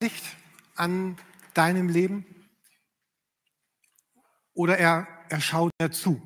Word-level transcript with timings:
Licht 0.00 0.24
an 0.76 1.18
deinem 1.52 1.90
Leben 1.90 2.24
oder 4.54 4.78
er, 4.78 5.06
er 5.28 5.40
schaut 5.42 5.72
dazu. 5.78 6.22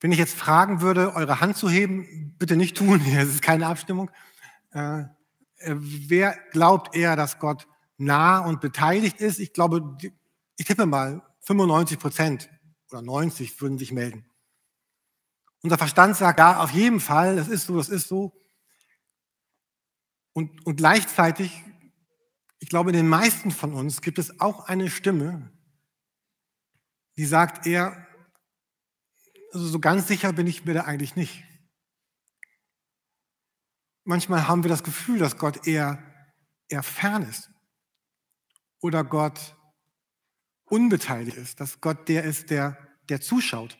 Wenn 0.00 0.10
ich 0.10 0.18
jetzt 0.18 0.34
fragen 0.34 0.80
würde, 0.80 1.14
eure 1.14 1.40
Hand 1.40 1.58
zu 1.58 1.68
heben, 1.68 2.34
bitte 2.38 2.56
nicht 2.56 2.78
tun, 2.78 3.00
es 3.16 3.28
ist 3.28 3.42
keine 3.42 3.66
Abstimmung. 3.66 4.10
Äh, 4.72 5.00
äh, 5.00 5.74
wer 5.76 6.34
glaubt 6.50 6.96
eher, 6.96 7.14
dass 7.14 7.38
Gott 7.38 7.66
nah 7.98 8.38
und 8.38 8.62
beteiligt 8.62 9.20
ist? 9.20 9.38
Ich 9.38 9.52
glaube, 9.52 9.98
ich 10.56 10.66
tippe 10.66 10.86
mal, 10.86 11.22
95 11.40 11.98
Prozent 11.98 12.50
oder 12.90 13.02
90 13.02 13.60
würden 13.60 13.76
sich 13.76 13.92
melden. 13.92 14.24
Unser 15.62 15.76
Verstand 15.76 16.16
sagt, 16.16 16.38
ja, 16.38 16.62
auf 16.62 16.70
jeden 16.70 17.00
Fall, 17.00 17.36
das 17.36 17.48
ist 17.48 17.66
so, 17.66 17.76
das 17.76 17.90
ist 17.90 18.08
so. 18.08 18.32
Und, 20.34 20.66
und 20.66 20.76
gleichzeitig, 20.76 21.62
ich 22.58 22.68
glaube, 22.68 22.90
in 22.90 22.96
den 22.96 23.08
meisten 23.08 23.50
von 23.50 23.72
uns 23.72 24.02
gibt 24.02 24.18
es 24.18 24.40
auch 24.40 24.66
eine 24.66 24.90
Stimme, 24.90 25.50
die 27.16 27.24
sagt 27.24 27.66
eher, 27.66 28.06
also 29.52 29.66
so 29.66 29.78
ganz 29.78 30.08
sicher 30.08 30.32
bin 30.32 30.48
ich 30.48 30.64
mir 30.64 30.74
da 30.74 30.82
eigentlich 30.82 31.14
nicht. 31.14 31.44
Manchmal 34.02 34.48
haben 34.48 34.64
wir 34.64 34.68
das 34.68 34.82
Gefühl, 34.82 35.18
dass 35.18 35.38
Gott 35.38 35.66
eher, 35.66 36.02
eher 36.68 36.82
fern 36.82 37.22
ist 37.22 37.50
oder 38.80 39.04
Gott 39.04 39.56
unbeteiligt 40.64 41.36
ist, 41.36 41.60
dass 41.60 41.80
Gott 41.80 42.08
der 42.08 42.24
ist, 42.24 42.50
der, 42.50 42.76
der 43.08 43.20
zuschaut. 43.20 43.78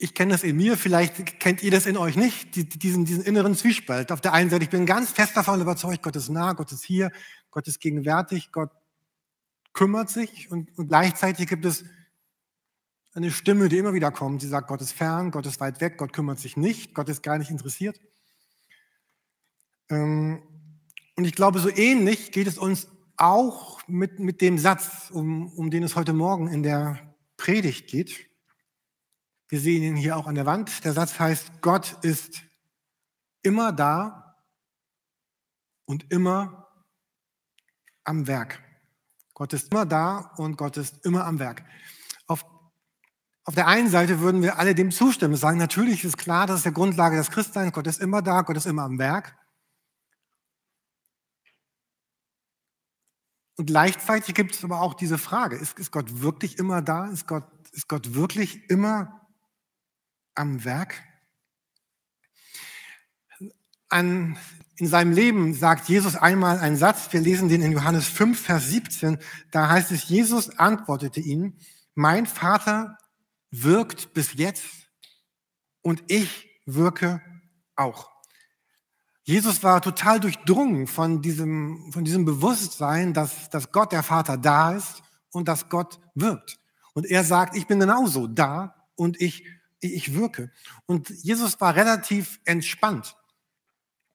Ich 0.00 0.14
kenne 0.14 0.30
das 0.30 0.44
in 0.44 0.56
mir, 0.56 0.76
vielleicht 0.76 1.40
kennt 1.40 1.62
ihr 1.62 1.72
das 1.72 1.86
in 1.86 1.96
euch 1.96 2.16
nicht, 2.16 2.54
diesen, 2.82 3.04
diesen 3.04 3.24
inneren 3.24 3.56
Zwiespalt. 3.56 4.12
Auf 4.12 4.20
der 4.20 4.32
einen 4.32 4.48
Seite, 4.48 4.62
ich 4.62 4.70
bin 4.70 4.86
ganz 4.86 5.10
fest 5.10 5.36
davon 5.36 5.60
überzeugt, 5.60 6.04
Gott 6.04 6.14
ist 6.14 6.28
nah, 6.28 6.52
Gott 6.52 6.70
ist 6.70 6.84
hier, 6.84 7.10
Gott 7.50 7.66
ist 7.66 7.80
gegenwärtig, 7.80 8.52
Gott 8.52 8.70
kümmert 9.72 10.08
sich 10.08 10.50
und, 10.52 10.76
und 10.78 10.88
gleichzeitig 10.88 11.48
gibt 11.48 11.64
es 11.64 11.84
eine 13.12 13.32
Stimme, 13.32 13.68
die 13.68 13.78
immer 13.78 13.92
wieder 13.92 14.12
kommt, 14.12 14.42
die 14.42 14.46
sagt, 14.46 14.68
Gott 14.68 14.80
ist 14.80 14.92
fern, 14.92 15.32
Gott 15.32 15.46
ist 15.46 15.58
weit 15.58 15.80
weg, 15.80 15.98
Gott 15.98 16.12
kümmert 16.12 16.38
sich 16.38 16.56
nicht, 16.56 16.94
Gott 16.94 17.08
ist 17.08 17.24
gar 17.24 17.36
nicht 17.36 17.50
interessiert. 17.50 18.00
Ähm, 19.90 20.42
und 21.16 21.24
ich 21.24 21.34
glaube, 21.34 21.58
so 21.58 21.68
ähnlich 21.68 22.30
geht 22.30 22.46
es 22.46 22.58
uns 22.58 22.86
auch 23.16 23.80
mit, 23.88 24.20
mit 24.20 24.40
dem 24.40 24.58
Satz, 24.58 25.10
um, 25.10 25.52
um 25.54 25.70
den 25.70 25.82
es 25.82 25.96
heute 25.96 26.12
Morgen 26.12 26.46
in 26.46 26.62
der 26.62 27.16
Predigt 27.36 27.88
geht. 27.88 28.27
Wir 29.48 29.60
sehen 29.60 29.82
ihn 29.82 29.96
hier 29.96 30.16
auch 30.16 30.26
an 30.26 30.34
der 30.34 30.46
Wand. 30.46 30.84
Der 30.84 30.92
Satz 30.92 31.18
heißt, 31.18 31.62
Gott 31.62 31.96
ist 32.02 32.42
immer 33.42 33.72
da 33.72 34.36
und 35.86 36.12
immer 36.12 36.68
am 38.04 38.26
Werk. 38.26 38.62
Gott 39.32 39.52
ist 39.54 39.72
immer 39.72 39.86
da 39.86 40.32
und 40.36 40.56
Gott 40.56 40.76
ist 40.76 41.04
immer 41.06 41.24
am 41.24 41.38
Werk. 41.38 41.64
Auf, 42.26 42.44
auf 43.44 43.54
der 43.54 43.68
einen 43.68 43.88
Seite 43.88 44.20
würden 44.20 44.42
wir 44.42 44.58
alle 44.58 44.74
dem 44.74 44.90
zustimmen, 44.90 45.36
sagen, 45.36 45.58
natürlich 45.58 46.04
ist 46.04 46.18
klar, 46.18 46.46
das 46.46 46.58
ist 46.58 46.64
der 46.64 46.72
Grundlage 46.72 47.16
des 47.16 47.30
Christseins, 47.30 47.72
Gott 47.72 47.86
ist 47.86 48.00
immer 48.00 48.20
da, 48.20 48.42
Gott 48.42 48.56
ist 48.56 48.66
immer 48.66 48.82
am 48.82 48.98
Werk. 48.98 49.34
Und 53.56 53.66
gleichzeitig 53.66 54.34
gibt 54.34 54.54
es 54.54 54.62
aber 54.62 54.82
auch 54.82 54.94
diese 54.94 55.18
Frage, 55.18 55.56
ist, 55.56 55.78
ist 55.78 55.90
Gott 55.90 56.20
wirklich 56.20 56.58
immer 56.58 56.82
da? 56.82 57.06
Ist 57.06 57.26
Gott, 57.26 57.44
ist 57.72 57.88
Gott 57.88 58.14
wirklich 58.14 58.68
immer 58.70 59.27
am 60.38 60.64
Werk. 60.64 61.02
An, 63.88 64.38
in 64.76 64.86
seinem 64.86 65.12
Leben 65.12 65.54
sagt 65.54 65.88
Jesus 65.88 66.14
einmal 66.14 66.58
einen 66.60 66.76
Satz, 66.76 67.12
wir 67.12 67.20
lesen 67.20 67.48
den 67.48 67.62
in 67.62 67.72
Johannes 67.72 68.06
5, 68.06 68.40
Vers 68.40 68.68
17, 68.68 69.18
da 69.50 69.68
heißt 69.68 69.90
es, 69.92 70.08
Jesus 70.08 70.58
antwortete 70.58 71.20
ihnen, 71.20 71.58
mein 71.94 72.26
Vater 72.26 72.96
wirkt 73.50 74.14
bis 74.14 74.34
jetzt 74.34 74.66
und 75.82 76.04
ich 76.08 76.48
wirke 76.66 77.20
auch. 77.76 78.10
Jesus 79.24 79.62
war 79.62 79.82
total 79.82 80.20
durchdrungen 80.20 80.86
von 80.86 81.20
diesem, 81.20 81.90
von 81.92 82.04
diesem 82.04 82.24
Bewusstsein, 82.24 83.12
dass, 83.12 83.50
dass 83.50 83.72
Gott 83.72 83.92
der 83.92 84.02
Vater 84.02 84.38
da 84.38 84.72
ist 84.72 85.02
und 85.32 85.48
dass 85.48 85.68
Gott 85.68 86.00
wirkt. 86.14 86.58
Und 86.94 87.06
er 87.06 87.24
sagt, 87.24 87.56
ich 87.56 87.66
bin 87.66 87.80
genauso 87.80 88.26
da 88.26 88.86
und 88.94 89.20
ich 89.20 89.44
ich 89.80 90.14
wirke. 90.14 90.50
Und 90.86 91.10
Jesus 91.10 91.60
war 91.60 91.74
relativ 91.76 92.40
entspannt. 92.44 93.16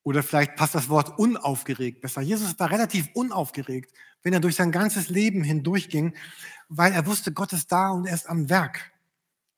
Oder 0.02 0.22
vielleicht 0.22 0.56
passt 0.56 0.74
das 0.74 0.88
Wort 0.88 1.18
unaufgeregt 1.18 2.02
besser. 2.02 2.20
Jesus 2.20 2.58
war 2.58 2.70
relativ 2.70 3.08
unaufgeregt, 3.14 3.92
wenn 4.22 4.34
er 4.34 4.40
durch 4.40 4.56
sein 4.56 4.70
ganzes 4.70 5.08
Leben 5.08 5.42
hindurchging, 5.42 6.14
weil 6.68 6.92
er 6.92 7.06
wusste, 7.06 7.32
Gott 7.32 7.52
ist 7.54 7.72
da 7.72 7.90
und 7.90 8.06
er 8.06 8.14
ist 8.14 8.28
am 8.28 8.50
Werk. 8.50 8.92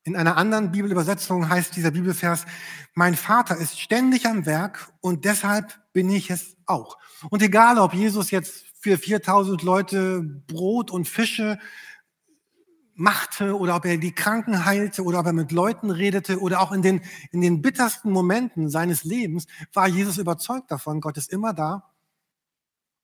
In 0.05 0.15
einer 0.15 0.37
anderen 0.37 0.71
Bibelübersetzung 0.71 1.49
heißt 1.49 1.75
dieser 1.75 1.91
Bibelvers, 1.91 2.47
mein 2.95 3.17
Vater 3.17 3.57
ist 3.57 3.81
ständig 3.81 4.27
am 4.27 4.47
Werk 4.47 4.93
und 5.01 5.25
deshalb 5.25 5.81
bin 5.93 6.09
ich 6.11 6.31
es 6.31 6.57
auch. 6.67 6.97
Und 7.29 7.43
egal, 7.43 7.79
ob 7.79 7.93
Jesus 7.93 8.31
jetzt 8.31 8.67
für 8.79 8.99
4000 8.99 9.65
Leute 9.65 10.23
Brot 10.47 10.93
und 10.93 11.09
Fische 11.09 11.59
machte 12.97 13.57
oder 13.57 13.77
ob 13.77 13.85
er 13.85 13.99
die 13.99 14.13
Kranken 14.13 14.65
heilte 14.65 15.05
oder 15.05 15.21
ob 15.21 15.27
er 15.27 15.33
mit 15.33 15.53
Leuten 15.53 15.91
redete 15.91 16.41
oder 16.41 16.61
auch 16.61 16.73
in 16.73 16.83
den, 16.83 17.03
in 17.31 17.43
den 17.43 17.63
bittersten 17.63 18.11
Momenten 18.11 18.71
seines 18.71 19.05
Lebens 19.05 19.47
war 19.73 19.87
Jesus 19.87 20.19
überzeugt 20.19 20.71
davon, 20.71 21.01
Gott 21.01 21.17
ist 21.19 21.31
immer 21.33 21.53
da 21.53 21.91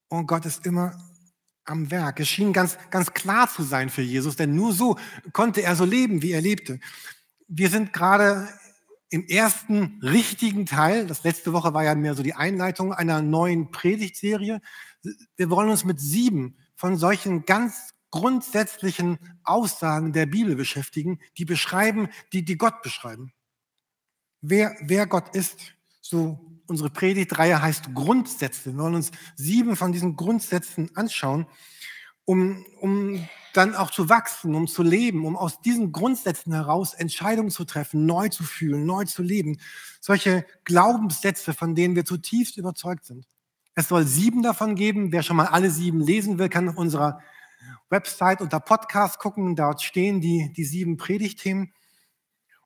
und 0.08 0.26
Gott 0.26 0.46
ist 0.46 0.66
immer 0.66 0.98
am 1.64 1.90
Werk. 1.90 2.20
Es 2.20 2.28
schien 2.28 2.52
ganz, 2.52 2.76
ganz 2.90 3.12
klar 3.12 3.48
zu 3.48 3.62
sein 3.62 3.90
für 3.90 4.02
Jesus, 4.02 4.36
denn 4.36 4.54
nur 4.54 4.72
so 4.72 4.96
konnte 5.32 5.62
er 5.62 5.76
so 5.76 5.84
leben, 5.84 6.22
wie 6.22 6.32
er 6.32 6.40
lebte. 6.40 6.80
Wir 7.46 7.68
sind 7.68 7.92
gerade 7.92 8.48
im 9.10 9.26
ersten 9.26 10.00
richtigen 10.02 10.64
Teil, 10.64 11.06
das 11.06 11.22
letzte 11.22 11.52
Woche 11.52 11.74
war 11.74 11.84
ja 11.84 11.94
mehr 11.94 12.14
so 12.14 12.22
die 12.22 12.34
Einleitung 12.34 12.94
einer 12.94 13.20
neuen 13.20 13.70
Predigtserie. 13.70 14.62
Wir 15.36 15.50
wollen 15.50 15.68
uns 15.68 15.84
mit 15.84 16.00
sieben 16.00 16.56
von 16.76 16.96
solchen 16.96 17.44
ganz 17.44 17.91
grundsätzlichen 18.12 19.18
Aussagen 19.42 20.12
der 20.12 20.26
Bibel 20.26 20.54
beschäftigen, 20.54 21.18
die 21.36 21.44
beschreiben, 21.44 22.08
die, 22.32 22.44
die 22.44 22.56
Gott 22.56 22.82
beschreiben. 22.82 23.32
Wer, 24.40 24.76
wer 24.80 25.08
Gott 25.08 25.34
ist, 25.34 25.74
so 26.00 26.38
unsere 26.66 26.90
Predigtreihe 26.90 27.60
heißt 27.60 27.94
Grundsätze. 27.94 28.72
Wir 28.72 28.78
wollen 28.78 28.94
uns 28.94 29.10
sieben 29.34 29.74
von 29.76 29.92
diesen 29.92 30.16
Grundsätzen 30.16 30.94
anschauen, 30.94 31.46
um, 32.24 32.64
um 32.80 33.28
dann 33.54 33.74
auch 33.74 33.90
zu 33.90 34.08
wachsen, 34.08 34.54
um 34.54 34.68
zu 34.68 34.82
leben, 34.82 35.26
um 35.26 35.36
aus 35.36 35.60
diesen 35.60 35.92
Grundsätzen 35.92 36.52
heraus 36.52 36.94
Entscheidungen 36.94 37.50
zu 37.50 37.64
treffen, 37.64 38.06
neu 38.06 38.28
zu 38.28 38.44
fühlen, 38.44 38.84
neu 38.84 39.04
zu 39.04 39.22
leben. 39.22 39.58
Solche 40.00 40.46
Glaubenssätze, 40.64 41.54
von 41.54 41.74
denen 41.74 41.96
wir 41.96 42.04
zutiefst 42.04 42.56
überzeugt 42.56 43.04
sind. 43.04 43.26
Es 43.74 43.88
soll 43.88 44.06
sieben 44.06 44.42
davon 44.42 44.74
geben. 44.74 45.12
Wer 45.12 45.22
schon 45.22 45.36
mal 45.36 45.46
alle 45.46 45.70
sieben 45.70 46.00
lesen 46.00 46.38
will, 46.38 46.48
kann 46.48 46.68
unserer 46.68 47.20
Website 47.90 48.40
unter 48.40 48.60
Podcast 48.60 49.18
gucken, 49.18 49.56
dort 49.56 49.82
stehen 49.82 50.20
die, 50.20 50.52
die 50.52 50.64
sieben 50.64 50.96
Predigtthemen. 50.96 51.72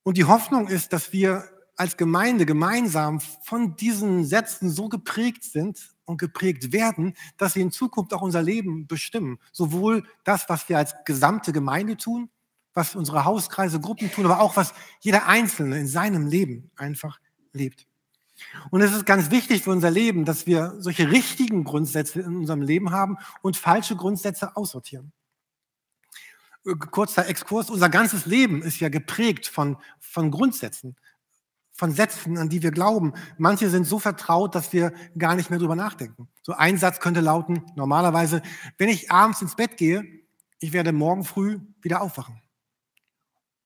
Und 0.02 0.16
die 0.16 0.24
Hoffnung 0.24 0.68
ist, 0.68 0.92
dass 0.92 1.12
wir 1.12 1.44
als 1.76 1.96
Gemeinde 1.96 2.46
gemeinsam 2.46 3.20
von 3.20 3.76
diesen 3.76 4.24
Sätzen 4.24 4.70
so 4.70 4.88
geprägt 4.88 5.44
sind 5.44 5.94
und 6.04 6.18
geprägt 6.18 6.72
werden, 6.72 7.14
dass 7.36 7.52
sie 7.52 7.60
in 7.60 7.70
Zukunft 7.70 8.14
auch 8.14 8.22
unser 8.22 8.42
Leben 8.42 8.86
bestimmen. 8.86 9.38
Sowohl 9.52 10.04
das, 10.24 10.48
was 10.48 10.68
wir 10.68 10.78
als 10.78 10.94
gesamte 11.04 11.52
Gemeinde 11.52 11.96
tun, 11.96 12.30
was 12.72 12.94
unsere 12.94 13.24
Hauskreise, 13.24 13.80
Gruppen 13.80 14.10
tun, 14.10 14.26
aber 14.26 14.40
auch 14.40 14.56
was 14.56 14.74
jeder 15.00 15.26
Einzelne 15.26 15.78
in 15.78 15.86
seinem 15.86 16.26
Leben 16.26 16.70
einfach 16.76 17.18
lebt. 17.52 17.86
Und 18.70 18.82
es 18.82 18.92
ist 18.92 19.06
ganz 19.06 19.30
wichtig 19.30 19.62
für 19.62 19.70
unser 19.70 19.90
Leben, 19.90 20.24
dass 20.24 20.46
wir 20.46 20.74
solche 20.78 21.10
richtigen 21.10 21.64
Grundsätze 21.64 22.20
in 22.20 22.36
unserem 22.36 22.62
Leben 22.62 22.90
haben 22.90 23.16
und 23.42 23.56
falsche 23.56 23.96
Grundsätze 23.96 24.56
aussortieren. 24.56 25.12
Äh, 26.66 26.74
kurzer 26.74 27.28
Exkurs, 27.28 27.70
unser 27.70 27.88
ganzes 27.88 28.26
Leben 28.26 28.62
ist 28.62 28.80
ja 28.80 28.88
geprägt 28.88 29.46
von, 29.46 29.76
von 29.98 30.30
Grundsätzen, 30.30 30.96
von 31.72 31.92
Sätzen, 31.92 32.38
an 32.38 32.48
die 32.48 32.62
wir 32.62 32.70
glauben. 32.70 33.14
Manche 33.38 33.70
sind 33.70 33.84
so 33.84 33.98
vertraut, 33.98 34.54
dass 34.54 34.72
wir 34.72 34.92
gar 35.18 35.34
nicht 35.34 35.50
mehr 35.50 35.58
drüber 35.58 35.76
nachdenken. 35.76 36.28
So 36.42 36.52
ein 36.52 36.78
Satz 36.78 37.00
könnte 37.00 37.20
lauten, 37.20 37.62
normalerweise, 37.74 38.42
wenn 38.78 38.88
ich 38.88 39.10
abends 39.10 39.42
ins 39.42 39.56
Bett 39.56 39.76
gehe, 39.76 40.04
ich 40.58 40.72
werde 40.72 40.92
morgen 40.92 41.24
früh 41.24 41.60
wieder 41.82 42.00
aufwachen. 42.00 42.40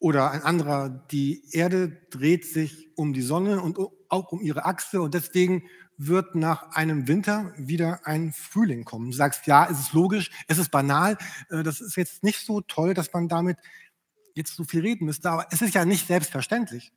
Oder 0.00 0.30
ein 0.30 0.42
anderer, 0.42 0.88
die 0.88 1.44
Erde 1.52 1.88
dreht 2.10 2.46
sich 2.46 2.88
um 2.96 3.12
die 3.12 3.22
Sonne 3.22 3.60
und 3.60 3.78
auch 4.10 4.32
um 4.32 4.40
ihre 4.40 4.64
Achse 4.64 5.00
und 5.00 5.14
deswegen 5.14 5.64
wird 5.96 6.34
nach 6.34 6.72
einem 6.72 7.08
Winter 7.08 7.52
wieder 7.56 8.00
ein 8.04 8.32
Frühling 8.32 8.84
kommen. 8.84 9.10
Du 9.10 9.16
sagst, 9.16 9.46
ja, 9.46 9.68
es 9.70 9.78
ist 9.78 9.92
logisch, 9.92 10.30
es 10.48 10.58
ist 10.58 10.70
banal, 10.70 11.18
äh, 11.50 11.62
das 11.62 11.80
ist 11.80 11.96
jetzt 11.96 12.22
nicht 12.22 12.44
so 12.44 12.60
toll, 12.60 12.94
dass 12.94 13.12
man 13.12 13.28
damit 13.28 13.58
jetzt 14.34 14.56
so 14.56 14.64
viel 14.64 14.80
reden 14.80 15.04
müsste, 15.04 15.30
aber 15.30 15.46
es 15.50 15.62
ist 15.62 15.74
ja 15.74 15.84
nicht 15.84 16.06
selbstverständlich. 16.06 16.92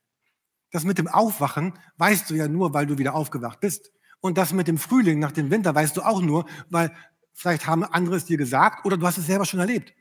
Das 0.71 0.85
mit 0.85 0.97
dem 0.97 1.07
Aufwachen 1.07 1.73
weißt 1.97 2.29
du 2.29 2.35
ja 2.35 2.47
nur, 2.47 2.73
weil 2.73 2.85
du 2.85 2.97
wieder 2.97 3.13
aufgewacht 3.13 3.59
bist. 3.59 3.91
Und 4.21 4.37
das 4.37 4.53
mit 4.53 4.67
dem 4.67 4.77
Frühling 4.77 5.19
nach 5.19 5.33
dem 5.33 5.51
Winter 5.51 5.75
weißt 5.75 5.97
du 5.97 6.01
auch 6.01 6.21
nur, 6.21 6.45
weil 6.69 6.95
vielleicht 7.33 7.67
haben 7.67 7.83
andere 7.83 8.15
es 8.15 8.25
dir 8.25 8.37
gesagt 8.37 8.85
oder 8.85 8.97
du 8.97 9.05
hast 9.05 9.17
es 9.17 9.27
selber 9.27 9.45
schon 9.45 9.59
erlebt. 9.59 9.93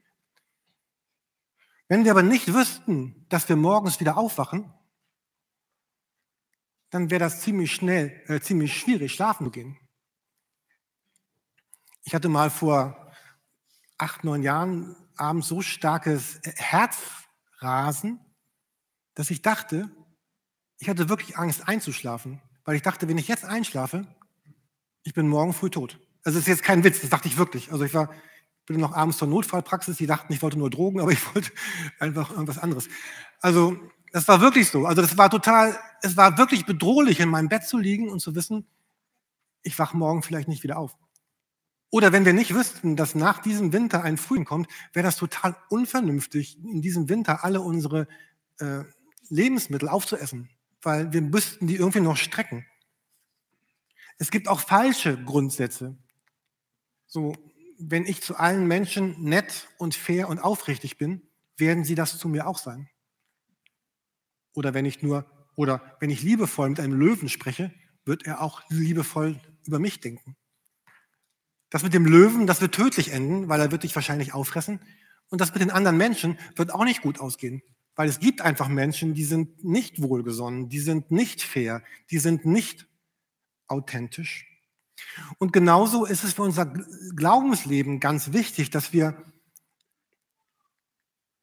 Wenn 1.88 2.04
wir 2.04 2.12
aber 2.12 2.22
nicht 2.22 2.54
wüssten, 2.54 3.26
dass 3.28 3.48
wir 3.48 3.56
morgens 3.56 4.00
wieder 4.00 4.16
aufwachen, 4.16 4.72
dann 6.92 7.10
wäre 7.10 7.20
das 7.20 7.40
ziemlich 7.40 7.72
schnell, 7.72 8.22
äh, 8.28 8.40
ziemlich 8.40 8.78
schwierig, 8.78 9.14
schlafen 9.14 9.46
zu 9.46 9.50
gehen. 9.50 9.78
Ich 12.04 12.14
hatte 12.14 12.28
mal 12.28 12.50
vor 12.50 13.12
acht, 13.96 14.24
neun 14.24 14.42
Jahren 14.42 14.94
abends 15.16 15.48
so 15.48 15.62
starkes 15.62 16.40
Herzrasen, 16.44 18.20
dass 19.14 19.30
ich 19.30 19.40
dachte, 19.40 19.90
ich 20.78 20.88
hatte 20.88 21.08
wirklich 21.08 21.38
Angst 21.38 21.66
einzuschlafen, 21.66 22.42
weil 22.64 22.76
ich 22.76 22.82
dachte, 22.82 23.08
wenn 23.08 23.18
ich 23.18 23.28
jetzt 23.28 23.44
einschlafe, 23.44 24.06
ich 25.02 25.14
bin 25.14 25.28
morgen 25.28 25.54
früh 25.54 25.70
tot. 25.70 25.98
Also 26.24 26.38
das 26.38 26.46
ist 26.46 26.48
jetzt 26.48 26.62
kein 26.62 26.84
Witz, 26.84 27.00
das 27.00 27.10
dachte 27.10 27.28
ich 27.28 27.38
wirklich. 27.38 27.72
Also 27.72 27.84
ich 27.84 27.94
war, 27.94 28.12
bin 28.66 28.80
noch 28.80 28.92
abends 28.92 29.16
zur 29.16 29.28
Notfallpraxis, 29.28 29.96
die 29.96 30.06
dachten, 30.06 30.32
ich 30.32 30.42
wollte 30.42 30.58
nur 30.58 30.68
Drogen, 30.68 31.00
aber 31.00 31.12
ich 31.12 31.34
wollte 31.34 31.52
einfach 31.98 32.30
irgendwas 32.32 32.58
anderes. 32.58 32.88
Also 33.40 33.78
das 34.12 34.28
war 34.28 34.40
wirklich 34.40 34.68
so. 34.68 34.86
Also 34.86 35.02
das 35.02 35.16
war 35.18 35.30
total, 35.30 35.78
es 36.02 36.16
war 36.16 36.38
wirklich 36.38 36.66
bedrohlich, 36.66 37.18
in 37.18 37.30
meinem 37.30 37.48
Bett 37.48 37.64
zu 37.64 37.78
liegen 37.78 38.10
und 38.10 38.20
zu 38.20 38.34
wissen, 38.34 38.66
ich 39.62 39.78
wache 39.78 39.96
morgen 39.96 40.22
vielleicht 40.22 40.48
nicht 40.48 40.62
wieder 40.62 40.78
auf. 40.78 40.96
Oder 41.90 42.12
wenn 42.12 42.24
wir 42.24 42.32
nicht 42.32 42.54
wüssten, 42.54 42.96
dass 42.96 43.14
nach 43.14 43.42
diesem 43.42 43.72
Winter 43.72 44.02
ein 44.02 44.16
Frühling 44.16 44.44
kommt, 44.44 44.68
wäre 44.92 45.04
das 45.04 45.16
total 45.16 45.56
unvernünftig, 45.68 46.58
in 46.62 46.80
diesem 46.80 47.08
Winter 47.08 47.44
alle 47.44 47.60
unsere 47.60 48.08
äh, 48.58 48.84
Lebensmittel 49.28 49.88
aufzuessen, 49.88 50.50
weil 50.82 51.12
wir 51.12 51.22
müssten 51.22 51.66
die 51.66 51.76
irgendwie 51.76 52.00
noch 52.00 52.16
strecken. 52.16 52.66
Es 54.18 54.30
gibt 54.30 54.48
auch 54.48 54.60
falsche 54.60 55.22
Grundsätze. 55.22 55.96
So, 57.06 57.34
wenn 57.78 58.06
ich 58.06 58.22
zu 58.22 58.36
allen 58.36 58.66
Menschen 58.66 59.22
nett 59.22 59.68
und 59.78 59.94
fair 59.94 60.28
und 60.28 60.38
aufrichtig 60.38 60.98
bin, 60.98 61.22
werden 61.56 61.84
sie 61.84 61.94
das 61.94 62.18
zu 62.18 62.28
mir 62.28 62.46
auch 62.46 62.58
sein. 62.58 62.88
Oder 64.54 64.74
wenn 64.74 64.84
ich 64.84 65.02
nur, 65.02 65.26
oder 65.56 65.96
wenn 66.00 66.10
ich 66.10 66.22
liebevoll 66.22 66.70
mit 66.70 66.80
einem 66.80 66.98
Löwen 66.98 67.28
spreche, 67.28 67.72
wird 68.04 68.26
er 68.26 68.40
auch 68.40 68.62
liebevoll 68.68 69.40
über 69.64 69.78
mich 69.78 70.00
denken. 70.00 70.36
Das 71.70 71.82
mit 71.82 71.94
dem 71.94 72.04
Löwen, 72.04 72.46
das 72.46 72.60
wird 72.60 72.74
tödlich 72.74 73.12
enden, 73.12 73.48
weil 73.48 73.60
er 73.60 73.70
wird 73.70 73.82
dich 73.82 73.94
wahrscheinlich 73.94 74.34
auffressen. 74.34 74.80
Und 75.30 75.40
das 75.40 75.52
mit 75.52 75.62
den 75.62 75.70
anderen 75.70 75.96
Menschen 75.96 76.38
wird 76.56 76.74
auch 76.74 76.84
nicht 76.84 77.00
gut 77.00 77.18
ausgehen. 77.18 77.62
Weil 77.94 78.08
es 78.08 78.20
gibt 78.20 78.40
einfach 78.40 78.68
Menschen, 78.68 79.14
die 79.14 79.24
sind 79.24 79.64
nicht 79.64 80.02
wohlgesonnen, 80.02 80.68
die 80.68 80.80
sind 80.80 81.10
nicht 81.10 81.42
fair, 81.42 81.82
die 82.10 82.18
sind 82.18 82.44
nicht 82.44 82.86
authentisch. 83.66 84.46
Und 85.38 85.52
genauso 85.52 86.04
ist 86.04 86.24
es 86.24 86.34
für 86.34 86.42
unser 86.42 86.66
Glaubensleben 87.16 88.00
ganz 88.00 88.32
wichtig, 88.32 88.70
dass 88.70 88.92
wir, 88.92 89.22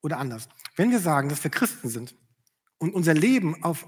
oder 0.02 0.18
anders, 0.18 0.48
wenn 0.76 0.92
wir 0.92 1.00
sagen, 1.00 1.30
dass 1.30 1.44
wir 1.44 1.52
Christen 1.52 1.90
sind, 1.90 2.16
und 2.80 2.94
unser 2.94 3.14
Leben 3.14 3.64
auf, 3.64 3.88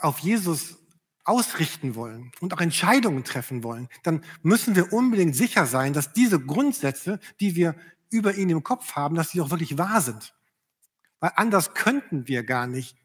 auf 0.00 0.18
Jesus 0.18 0.76
ausrichten 1.24 1.94
wollen 1.94 2.30
und 2.40 2.54
auch 2.54 2.60
Entscheidungen 2.60 3.24
treffen 3.24 3.64
wollen, 3.64 3.88
dann 4.02 4.22
müssen 4.42 4.76
wir 4.76 4.92
unbedingt 4.92 5.34
sicher 5.34 5.66
sein, 5.66 5.92
dass 5.92 6.12
diese 6.12 6.38
Grundsätze, 6.38 7.18
die 7.40 7.56
wir 7.56 7.74
über 8.10 8.34
ihn 8.36 8.50
im 8.50 8.62
Kopf 8.62 8.94
haben, 8.94 9.16
dass 9.16 9.30
sie 9.30 9.40
auch 9.40 9.50
wirklich 9.50 9.78
wahr 9.78 10.00
sind. 10.00 10.34
Weil 11.18 11.32
anders 11.36 11.74
könnten 11.74 12.28
wir 12.28 12.44
gar 12.44 12.66
nicht 12.66 12.96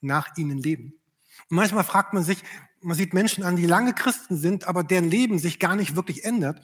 nach 0.00 0.36
ihnen 0.36 0.58
leben. 0.58 1.00
Und 1.48 1.56
manchmal 1.56 1.84
fragt 1.84 2.12
man 2.12 2.24
sich, 2.24 2.42
man 2.82 2.96
sieht 2.96 3.14
Menschen 3.14 3.44
an, 3.44 3.56
die 3.56 3.66
lange 3.66 3.94
Christen 3.94 4.36
sind, 4.36 4.66
aber 4.66 4.84
deren 4.84 5.08
Leben 5.08 5.38
sich 5.38 5.58
gar 5.58 5.74
nicht 5.74 5.96
wirklich 5.96 6.24
ändert. 6.24 6.60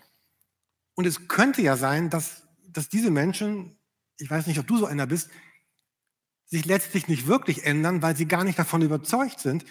Und 0.95 1.07
es 1.07 1.29
könnte 1.29 1.63
ja 1.63 1.79
sein, 1.79 2.11
dass, 2.11 2.47
dass 2.69 2.91
diese 2.91 3.11
Menschen, 3.11 3.79
ich 4.19 4.31
weiß 4.31 4.47
nicht, 4.47 4.59
ob 4.59 4.67
du 4.67 4.77
so 4.77 4.85
einer 4.85 5.07
bist, 5.07 5.31
sich 6.51 6.65
letztlich 6.65 7.09
nicht 7.09 7.27
wirklich 7.27 7.65
ändern, 7.65 8.03
weil 8.03 8.17
sie 8.17 8.27
gar 8.27 8.45
nicht 8.45 8.59
davon 8.59 8.83
überzeugt 8.83 9.41
sind, 9.41 9.65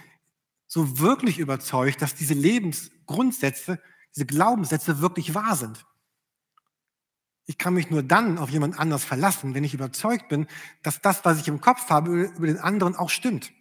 so 0.65 0.99
wirklich 0.99 1.37
überzeugt, 1.37 2.01
dass 2.01 2.15
diese 2.15 2.33
Lebensgrundsätze, 2.33 3.81
diese 4.15 4.25
Glaubenssätze 4.25 5.01
wirklich 5.01 5.35
wahr 5.35 5.55
sind. 5.55 5.85
Ich 7.45 7.57
kann 7.57 7.73
mich 7.73 7.89
nur 7.89 8.03
dann 8.03 8.37
auf 8.37 8.49
jemand 8.49 8.79
anders 8.79 9.03
verlassen, 9.03 9.55
wenn 9.55 9.63
ich 9.63 9.73
überzeugt 9.73 10.29
bin, 10.29 10.47
dass 10.83 11.01
das, 11.01 11.25
was 11.25 11.39
ich 11.39 11.47
im 11.47 11.61
Kopf 11.61 11.89
habe, 11.89 12.23
über 12.23 12.47
den 12.47 12.59
anderen 12.59 12.95
auch 12.95 13.09
stimmt. 13.09 13.51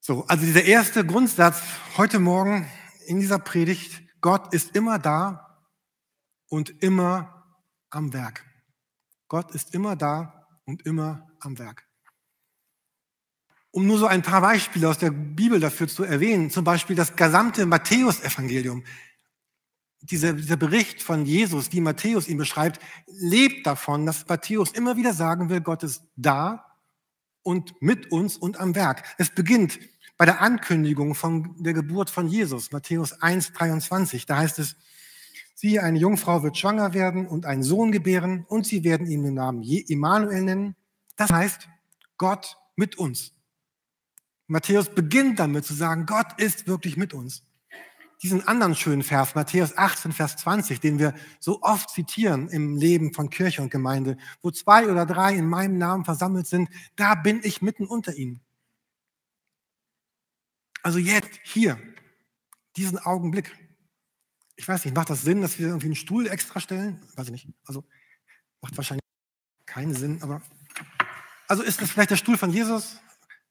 So, 0.00 0.26
also 0.26 0.44
dieser 0.44 0.64
erste 0.64 1.04
Grundsatz 1.04 1.62
heute 1.96 2.18
Morgen 2.18 2.70
in 3.06 3.20
dieser 3.20 3.38
Predigt, 3.38 4.02
Gott 4.20 4.52
ist 4.52 4.76
immer 4.76 4.98
da 4.98 5.64
und 6.48 6.82
immer 6.82 7.58
am 7.88 8.12
Werk. 8.12 8.44
Gott 9.34 9.50
ist 9.50 9.74
immer 9.74 9.96
da 9.96 10.46
und 10.64 10.86
immer 10.86 11.28
am 11.40 11.58
Werk. 11.58 11.88
Um 13.72 13.84
nur 13.84 13.98
so 13.98 14.06
ein 14.06 14.22
paar 14.22 14.40
Beispiele 14.40 14.88
aus 14.88 14.98
der 14.98 15.10
Bibel 15.10 15.58
dafür 15.58 15.88
zu 15.88 16.04
erwähnen, 16.04 16.50
zum 16.50 16.62
Beispiel 16.62 16.94
das 16.94 17.16
gesamte 17.16 17.66
Matthäusevangelium, 17.66 18.84
dieser, 20.02 20.34
dieser 20.34 20.56
Bericht 20.56 21.02
von 21.02 21.26
Jesus, 21.26 21.72
wie 21.72 21.80
Matthäus 21.80 22.28
ihn 22.28 22.38
beschreibt, 22.38 22.80
lebt 23.08 23.66
davon, 23.66 24.06
dass 24.06 24.24
Matthäus 24.28 24.70
immer 24.70 24.96
wieder 24.96 25.12
sagen 25.12 25.48
will, 25.48 25.62
Gott 25.62 25.82
ist 25.82 26.04
da 26.14 26.78
und 27.42 27.74
mit 27.82 28.12
uns 28.12 28.36
und 28.36 28.60
am 28.60 28.76
Werk. 28.76 29.02
Es 29.18 29.30
beginnt 29.30 29.80
bei 30.16 30.26
der 30.26 30.42
Ankündigung 30.42 31.16
von 31.16 31.56
der 31.60 31.72
Geburt 31.72 32.08
von 32.08 32.28
Jesus, 32.28 32.70
Matthäus 32.70 33.20
1, 33.20 33.52
23. 33.54 34.26
Da 34.26 34.36
heißt 34.36 34.60
es, 34.60 34.76
Siehe, 35.54 35.82
eine 35.82 35.98
Jungfrau 35.98 36.42
wird 36.42 36.58
schwanger 36.58 36.94
werden 36.94 37.26
und 37.26 37.46
einen 37.46 37.62
Sohn 37.62 37.92
gebären 37.92 38.44
und 38.48 38.66
sie 38.66 38.82
werden 38.82 39.06
ihn 39.06 39.22
den 39.22 39.34
Namen 39.34 39.62
Immanuel 39.62 40.42
nennen. 40.42 40.76
Das 41.16 41.30
heißt, 41.30 41.68
Gott 42.18 42.56
mit 42.76 42.96
uns. 42.98 43.32
Matthäus 44.46 44.94
beginnt 44.94 45.38
damit 45.38 45.64
zu 45.64 45.74
sagen, 45.74 46.06
Gott 46.06 46.38
ist 46.38 46.66
wirklich 46.66 46.96
mit 46.96 47.14
uns. 47.14 47.44
Diesen 48.22 48.46
anderen 48.46 48.74
schönen 48.74 49.02
Vers, 49.02 49.34
Matthäus 49.34 49.76
18, 49.76 50.12
Vers 50.12 50.36
20, 50.36 50.80
den 50.80 50.98
wir 50.98 51.14
so 51.40 51.60
oft 51.62 51.90
zitieren 51.90 52.48
im 52.48 52.76
Leben 52.76 53.12
von 53.12 53.30
Kirche 53.30 53.62
und 53.62 53.70
Gemeinde, 53.70 54.16
wo 54.42 54.50
zwei 54.50 54.90
oder 54.90 55.06
drei 55.06 55.34
in 55.34 55.46
meinem 55.46 55.78
Namen 55.78 56.04
versammelt 56.04 56.46
sind, 56.46 56.68
da 56.96 57.14
bin 57.14 57.40
ich 57.42 57.62
mitten 57.62 57.86
unter 57.86 58.14
ihnen. 58.14 58.40
Also 60.82 60.98
jetzt, 60.98 61.40
hier, 61.44 61.78
diesen 62.76 62.98
Augenblick. 62.98 63.52
Ich 64.56 64.68
weiß 64.68 64.84
nicht, 64.84 64.94
macht 64.94 65.10
das 65.10 65.22
Sinn, 65.22 65.42
dass 65.42 65.58
wir 65.58 65.68
irgendwie 65.68 65.86
einen 65.86 65.96
Stuhl 65.96 66.26
extra 66.26 66.60
stellen? 66.60 67.02
Weiß 67.16 67.26
ich 67.26 67.32
nicht. 67.32 67.48
Also 67.64 67.84
macht 68.60 68.76
wahrscheinlich 68.76 69.02
keinen 69.66 69.94
Sinn, 69.94 70.22
aber 70.22 70.42
also 71.48 71.62
ist 71.62 71.80
das 71.80 71.90
vielleicht 71.90 72.10
der 72.10 72.16
Stuhl 72.16 72.38
von 72.38 72.50
Jesus 72.50 73.00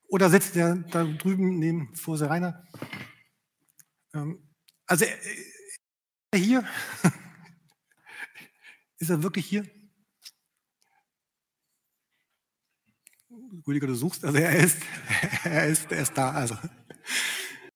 oder 0.08 0.30
sitzt 0.30 0.56
der 0.56 0.76
da 0.76 1.04
drüben 1.04 1.60
neben 1.60 1.96
Fose 1.96 2.30
Rainer? 2.30 2.66
Ähm, 4.14 4.50
also 4.86 5.06
äh, 5.06 5.18
äh, 6.32 6.38
hier 6.38 6.68
ist 8.98 9.10
er 9.10 9.22
wirklich 9.24 9.46
hier? 9.46 9.66
Rüdiger, 13.68 13.88
du 13.88 13.96
suchst, 13.96 14.26
also 14.26 14.38
er 14.38 14.56
ist, 14.56 14.78
er 15.44 15.68
ist, 15.68 15.92
er 15.92 16.02
ist 16.02 16.18
da, 16.18 16.32
also. 16.32 16.58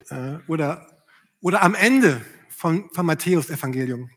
Äh, 0.10 0.40
oder, 0.48 1.06
oder 1.40 1.62
am 1.62 1.76
Ende 1.76 2.26
von, 2.58 2.90
vom 2.92 3.06
Matthäus-Evangelium. 3.06 4.10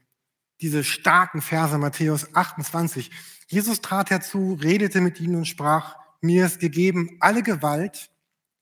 Diese 0.63 0.83
starken 0.83 1.43
Verse 1.43 1.77
Matthäus 1.77 2.35
28. 2.35 3.11
Jesus 3.49 3.83
trat 3.83 4.09
herzu, 4.09 4.59
redete 4.63 5.03
mit 5.03 5.21
ihnen 5.21 5.37
und 5.37 5.45
sprach, 5.45 5.97
mir 6.23 6.47
ist 6.47 6.59
gegeben 6.59 7.19
alle 7.21 7.43
Gewalt 7.43 8.11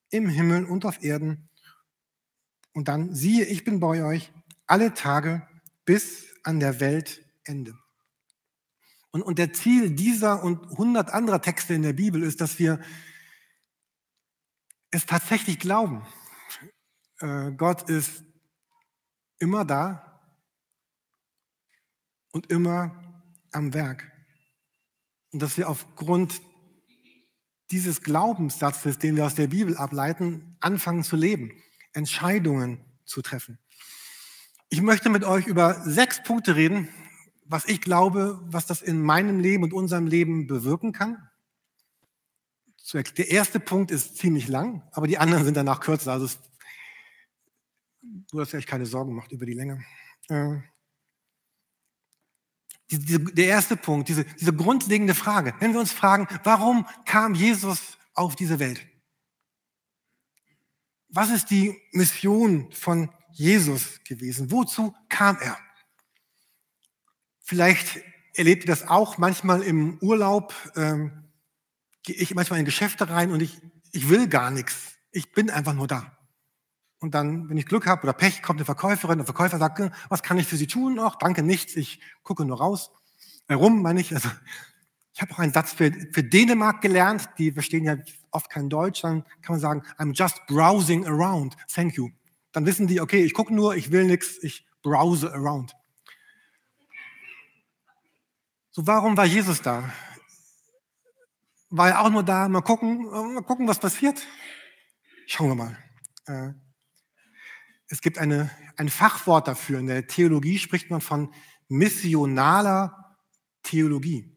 im 0.09 0.27
Himmel 0.27 0.65
und 0.65 0.85
auf 0.85 1.01
Erden. 1.01 1.49
Und 2.73 2.89
dann, 2.89 3.15
siehe, 3.15 3.45
ich 3.45 3.63
bin 3.63 3.79
bei 3.79 4.03
euch 4.03 4.33
alle 4.67 4.93
Tage 4.93 5.47
bis 5.85 6.25
an 6.43 6.59
der 6.59 6.81
Weltende. 6.81 7.77
Und, 9.11 9.21
und 9.21 9.39
der 9.39 9.53
Ziel 9.53 9.91
dieser 9.91 10.43
und 10.43 10.77
hundert 10.77 11.11
anderer 11.11 11.41
Texte 11.41 11.73
in 11.73 11.83
der 11.83 11.93
Bibel 11.93 12.21
ist, 12.21 12.41
dass 12.41 12.59
wir 12.59 12.81
es 14.91 15.05
tatsächlich 15.05 15.57
glauben. 15.57 16.05
Äh, 17.19 17.51
Gott 17.51 17.89
ist 17.89 18.23
immer 19.39 19.65
da 19.65 20.21
und 22.31 22.51
immer 22.51 22.95
am 23.51 23.73
Werk. 23.73 24.11
Und 25.31 25.41
dass 25.41 25.57
wir 25.57 25.69
aufgrund 25.69 26.41
dieses 27.71 28.01
Glaubenssatzes, 28.01 28.97
den 28.97 29.15
wir 29.15 29.25
aus 29.25 29.35
der 29.35 29.47
Bibel 29.47 29.77
ableiten, 29.77 30.57
anfangen 30.59 31.03
zu 31.03 31.15
leben, 31.15 31.51
Entscheidungen 31.93 32.79
zu 33.05 33.21
treffen. 33.21 33.59
Ich 34.69 34.81
möchte 34.81 35.09
mit 35.09 35.23
euch 35.23 35.47
über 35.47 35.81
sechs 35.81 36.21
Punkte 36.23 36.55
reden, 36.55 36.89
was 37.45 37.65
ich 37.65 37.81
glaube, 37.81 38.39
was 38.43 38.67
das 38.67 38.81
in 38.81 39.01
meinem 39.01 39.39
Leben 39.39 39.63
und 39.63 39.73
unserem 39.73 40.05
Leben 40.05 40.47
bewirken 40.47 40.93
kann. 40.93 41.29
Der 42.93 43.29
erste 43.29 43.59
Punkt 43.59 43.91
ist 43.91 44.17
ziemlich 44.17 44.47
lang, 44.47 44.81
aber 44.91 45.07
die 45.07 45.19
anderen 45.19 45.45
sind 45.45 45.57
danach 45.57 45.79
kürzer. 45.79 46.11
Also 46.11 46.27
du 48.01 48.39
hast 48.39 48.53
echt 48.53 48.67
keine 48.67 48.85
Sorgen 48.85 49.11
gemacht 49.11 49.31
über 49.31 49.45
die 49.45 49.53
Länge. 49.53 49.83
Äh, 50.29 50.57
der 52.91 53.45
erste 53.45 53.77
Punkt, 53.77 54.09
diese, 54.09 54.23
diese 54.23 54.53
grundlegende 54.53 55.13
Frage. 55.13 55.53
Wenn 55.59 55.73
wir 55.73 55.79
uns 55.79 55.91
fragen, 55.91 56.27
warum 56.43 56.87
kam 57.05 57.35
Jesus 57.35 57.97
auf 58.15 58.35
diese 58.35 58.59
Welt? 58.59 58.85
Was 61.09 61.29
ist 61.29 61.51
die 61.51 61.75
Mission 61.91 62.71
von 62.71 63.11
Jesus 63.31 64.03
gewesen? 64.03 64.51
Wozu 64.51 64.95
kam 65.07 65.37
er? 65.39 65.57
Vielleicht 67.41 67.99
erlebt 68.33 68.63
ihr 68.63 68.67
das 68.67 68.87
auch 68.87 69.17
manchmal 69.17 69.61
im 69.63 69.97
Urlaub. 70.01 70.53
Ähm, 70.75 71.29
gehe 72.03 72.15
ich 72.15 72.33
manchmal 72.33 72.59
in 72.59 72.65
Geschäfte 72.65 73.09
rein 73.09 73.31
und 73.31 73.41
ich, 73.41 73.59
ich 73.91 74.09
will 74.09 74.27
gar 74.27 74.51
nichts. 74.51 74.93
Ich 75.11 75.31
bin 75.31 75.49
einfach 75.49 75.73
nur 75.73 75.87
da. 75.87 76.18
Und 76.99 77.15
dann, 77.15 77.49
wenn 77.49 77.57
ich 77.57 77.65
Glück 77.65 77.87
habe 77.87 78.03
oder 78.03 78.13
Pech, 78.13 78.41
kommt 78.41 78.59
eine 78.59 78.65
Verkäuferin, 78.65 79.19
der 79.19 79.25
Verkäufer 79.25 79.57
sagt, 79.57 79.81
was 80.09 80.21
kann 80.21 80.37
ich 80.37 80.47
für 80.47 80.57
Sie 80.57 80.67
tun? 80.67 80.99
Ach, 80.99 81.15
danke, 81.15 81.43
nichts, 81.43 81.75
ich 81.75 82.01
gucke 82.23 82.43
nur 82.43 82.57
raus. 82.57 82.91
Warum, 83.47 83.81
meine 83.81 84.01
ich? 84.01 84.13
Also, 84.13 84.29
ich 85.13 85.21
habe 85.21 85.33
auch 85.33 85.39
einen 85.39 85.53
Satz 85.53 85.73
für, 85.73 85.91
für 86.13 86.23
Dänemark 86.23 86.81
gelernt, 86.81 87.29
die 87.37 87.51
verstehen 87.51 87.83
ja 87.83 87.97
oft 88.31 88.49
kein 88.49 88.69
Deutsch, 88.69 89.01
dann 89.01 89.23
kann 89.41 89.53
man 89.53 89.59
sagen, 89.59 89.83
I'm 89.97 90.13
just 90.13 90.45
browsing 90.47 91.05
around, 91.05 91.55
thank 91.73 91.95
you. 91.95 92.09
Dann 92.51 92.65
wissen 92.65 92.87
die, 92.87 93.01
okay, 93.01 93.23
ich 93.23 93.33
gucke 93.33 93.53
nur, 93.53 93.75
ich 93.75 93.91
will 93.91 94.05
nichts, 94.05 94.41
ich 94.43 94.65
browse 94.81 95.31
around. 95.33 95.75
So, 98.71 98.85
warum 98.85 99.17
war 99.17 99.25
Jesus 99.25 99.61
da? 99.61 99.91
War 101.69 101.89
er 101.89 102.01
auch 102.01 102.09
nur 102.09 102.23
da, 102.23 102.47
mal 102.47 102.61
gucken, 102.61 103.05
mal 103.05 103.43
gucken, 103.43 103.67
was 103.67 103.79
passiert? 103.79 104.25
Schauen 105.27 105.49
wir 105.49 105.55
mal. 105.55 106.55
Es 107.89 108.01
gibt 108.01 108.17
eine, 108.17 108.51
ein 108.77 108.89
Fachwort 108.89 109.47
dafür. 109.47 109.79
In 109.79 109.87
der 109.87 110.07
Theologie 110.07 110.59
spricht 110.59 110.89
man 110.89 111.01
von 111.01 111.33
missionaler 111.67 113.17
Theologie. 113.63 114.35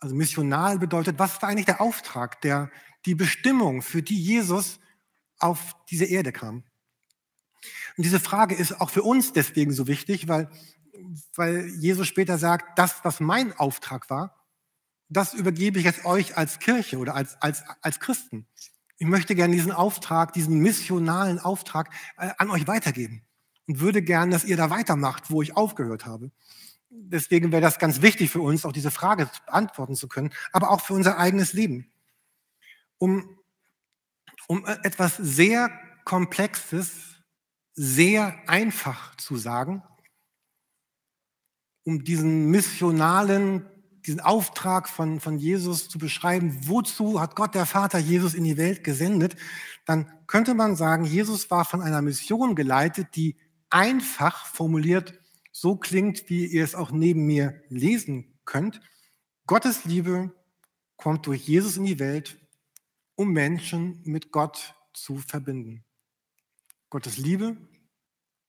Also 0.00 0.14
missional 0.14 0.78
bedeutet, 0.78 1.18
was 1.18 1.34
ist 1.34 1.44
eigentlich 1.44 1.66
der 1.66 1.80
Auftrag, 1.80 2.40
der, 2.40 2.70
die 3.04 3.14
Bestimmung, 3.14 3.82
für 3.82 4.02
die 4.02 4.20
Jesus 4.20 4.80
auf 5.38 5.76
diese 5.90 6.04
Erde 6.04 6.32
kam? 6.32 6.64
Und 7.96 8.04
diese 8.04 8.20
Frage 8.20 8.54
ist 8.54 8.80
auch 8.80 8.90
für 8.90 9.02
uns 9.02 9.32
deswegen 9.32 9.72
so 9.72 9.86
wichtig, 9.86 10.28
weil, 10.28 10.50
weil 11.34 11.68
Jesus 11.80 12.06
später 12.06 12.38
sagt, 12.38 12.78
das, 12.78 13.04
was 13.04 13.20
mein 13.20 13.52
Auftrag 13.58 14.08
war, 14.08 14.46
das 15.08 15.34
übergebe 15.34 15.78
ich 15.78 15.84
jetzt 15.84 16.04
euch 16.04 16.36
als 16.36 16.58
Kirche 16.58 16.98
oder 16.98 17.14
als, 17.14 17.40
als, 17.42 17.64
als 17.82 17.98
Christen. 17.98 18.46
Ich 18.98 19.06
möchte 19.06 19.34
gerne 19.34 19.54
diesen 19.54 19.72
Auftrag, 19.72 20.32
diesen 20.32 20.58
missionalen 20.58 21.38
Auftrag 21.38 21.90
äh, 22.16 22.30
an 22.38 22.50
euch 22.50 22.66
weitergeben 22.66 23.22
und 23.66 23.80
würde 23.80 24.02
gerne, 24.02 24.32
dass 24.32 24.44
ihr 24.44 24.56
da 24.56 24.70
weitermacht, 24.70 25.30
wo 25.30 25.40
ich 25.40 25.56
aufgehört 25.56 26.04
habe. 26.04 26.30
Deswegen 26.90 27.52
wäre 27.52 27.62
das 27.62 27.78
ganz 27.78 28.02
wichtig 28.02 28.30
für 28.30 28.40
uns, 28.40 28.64
auch 28.64 28.72
diese 28.72 28.90
Frage 28.90 29.30
beantworten 29.46 29.94
zu 29.94 30.08
können, 30.08 30.32
aber 30.52 30.70
auch 30.70 30.80
für 30.80 30.94
unser 30.94 31.18
eigenes 31.18 31.52
Leben. 31.52 31.90
Um, 32.98 33.38
um 34.48 34.66
äh, 34.66 34.76
etwas 34.82 35.16
sehr 35.16 35.70
Komplexes, 36.04 37.22
sehr 37.74 38.36
einfach 38.48 39.14
zu 39.16 39.36
sagen, 39.36 39.82
um 41.84 42.02
diesen 42.02 42.50
missionalen 42.50 43.64
diesen 44.08 44.20
Auftrag 44.20 44.88
von, 44.88 45.20
von 45.20 45.38
Jesus 45.38 45.90
zu 45.90 45.98
beschreiben, 45.98 46.58
wozu 46.66 47.20
hat 47.20 47.36
Gott 47.36 47.54
der 47.54 47.66
Vater 47.66 47.98
Jesus 47.98 48.32
in 48.32 48.42
die 48.42 48.56
Welt 48.56 48.82
gesendet, 48.82 49.36
dann 49.84 50.10
könnte 50.26 50.54
man 50.54 50.76
sagen, 50.76 51.04
Jesus 51.04 51.50
war 51.50 51.66
von 51.66 51.82
einer 51.82 52.00
Mission 52.00 52.54
geleitet, 52.54 53.08
die 53.16 53.36
einfach 53.68 54.46
formuliert 54.46 55.20
so 55.52 55.76
klingt, 55.76 56.30
wie 56.30 56.46
ihr 56.46 56.64
es 56.64 56.74
auch 56.74 56.90
neben 56.90 57.26
mir 57.26 57.62
lesen 57.68 58.38
könnt. 58.46 58.80
Gottes 59.46 59.84
Liebe 59.84 60.34
kommt 60.96 61.26
durch 61.26 61.46
Jesus 61.46 61.76
in 61.76 61.84
die 61.84 61.98
Welt, 61.98 62.38
um 63.14 63.32
Menschen 63.32 64.00
mit 64.04 64.32
Gott 64.32 64.74
zu 64.94 65.18
verbinden. 65.18 65.84
Gottes 66.88 67.18
Liebe 67.18 67.58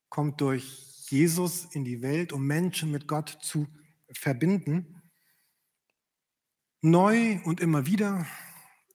kommt 0.08 0.40
durch 0.40 1.04
Jesus 1.10 1.66
in 1.66 1.84
die 1.84 2.00
Welt, 2.00 2.32
um 2.32 2.46
Menschen 2.46 2.90
mit 2.90 3.06
Gott 3.06 3.28
zu 3.42 3.66
verbinden 4.10 4.99
neu 6.82 7.40
und 7.44 7.60
immer 7.60 7.86
wieder, 7.86 8.26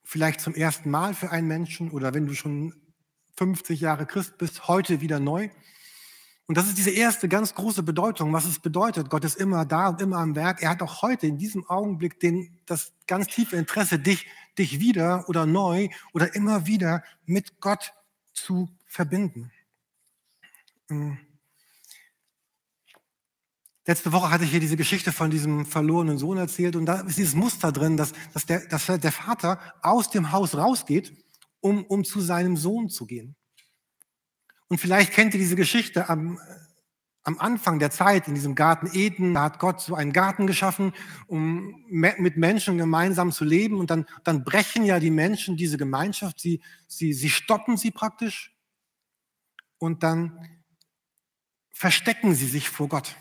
vielleicht 0.03 0.41
zum 0.41 0.53
ersten 0.53 0.89
Mal 0.89 1.13
für 1.13 1.31
einen 1.31 1.47
Menschen 1.47 1.91
oder 1.91 2.13
wenn 2.13 2.27
du 2.27 2.33
schon 2.33 2.73
50 3.37 3.79
Jahre 3.81 4.05
Christ 4.05 4.37
bist, 4.37 4.67
heute 4.67 5.01
wieder 5.01 5.19
neu. 5.19 5.49
Und 6.47 6.57
das 6.57 6.67
ist 6.67 6.77
diese 6.77 6.91
erste 6.91 7.27
ganz 7.27 7.55
große 7.55 7.81
Bedeutung, 7.81 8.31
was 8.31 8.45
es 8.45 8.59
bedeutet. 8.59 9.09
Gott 9.09 9.25
ist 9.25 9.35
immer 9.35 9.65
da 9.65 9.89
und 9.89 10.01
immer 10.01 10.17
am 10.17 10.35
Werk. 10.35 10.61
Er 10.61 10.69
hat 10.69 10.83
auch 10.83 11.01
heute 11.01 11.25
in 11.25 11.37
diesem 11.37 11.67
Augenblick 11.67 12.19
den, 12.19 12.59
das 12.67 12.93
ganz 13.07 13.27
tiefe 13.27 13.55
Interesse, 13.55 13.97
dich, 13.97 14.27
dich 14.57 14.79
wieder 14.79 15.27
oder 15.27 15.45
neu 15.47 15.89
oder 16.13 16.35
immer 16.35 16.67
wieder 16.67 17.03
mit 17.25 17.59
Gott 17.59 17.93
zu 18.33 18.69
verbinden. 18.85 19.51
Mhm. 20.87 21.17
Letzte 23.87 24.11
Woche 24.11 24.31
hatte 24.31 24.43
ich 24.43 24.49
hier 24.49 24.59
diese 24.59 24.77
Geschichte 24.77 25.11
von 25.11 25.29
diesem 25.29 25.65
verlorenen 25.65 26.17
Sohn 26.17 26.37
erzählt 26.37 26.75
und 26.75 26.87
da 26.87 27.01
ist 27.01 27.19
dieses 27.19 27.35
Muster 27.35 27.71
drin, 27.71 27.97
dass, 27.97 28.13
dass, 28.33 28.45
der, 28.47 28.65
dass 28.67 28.87
der 28.87 29.11
Vater 29.11 29.59
aus 29.83 30.09
dem 30.09 30.31
Haus 30.31 30.55
rausgeht, 30.55 31.13
um, 31.59 31.85
um 31.85 32.03
zu 32.03 32.19
seinem 32.19 32.57
Sohn 32.57 32.89
zu 32.89 33.05
gehen. 33.05 33.35
Und 34.67 34.79
vielleicht 34.79 35.13
kennt 35.13 35.35
ihr 35.35 35.39
diese 35.39 35.55
Geschichte 35.55 36.09
am, 36.09 36.39
am 37.23 37.37
Anfang 37.37 37.77
der 37.77 37.91
Zeit 37.91 38.27
in 38.27 38.33
diesem 38.33 38.55
Garten 38.55 38.89
Eden, 38.91 39.35
da 39.35 39.43
hat 39.43 39.59
Gott 39.59 39.81
so 39.81 39.93
einen 39.93 40.13
Garten 40.13 40.47
geschaffen, 40.47 40.93
um 41.27 41.85
mit 41.87 42.37
Menschen 42.37 42.79
gemeinsam 42.79 43.31
zu 43.31 43.45
leben 43.45 43.79
und 43.79 43.91
dann, 43.91 44.07
dann 44.23 44.43
brechen 44.43 44.83
ja 44.83 44.99
die 44.99 45.11
Menschen 45.11 45.57
diese 45.57 45.77
Gemeinschaft, 45.77 46.39
sie, 46.39 46.59
sie, 46.87 47.13
sie 47.13 47.29
stoppen 47.29 47.77
sie 47.77 47.91
praktisch 47.91 48.55
und 49.77 50.01
dann 50.01 50.39
verstecken 51.71 52.33
sie 52.33 52.47
sich 52.47 52.69
vor 52.69 52.89
Gott. 52.89 53.15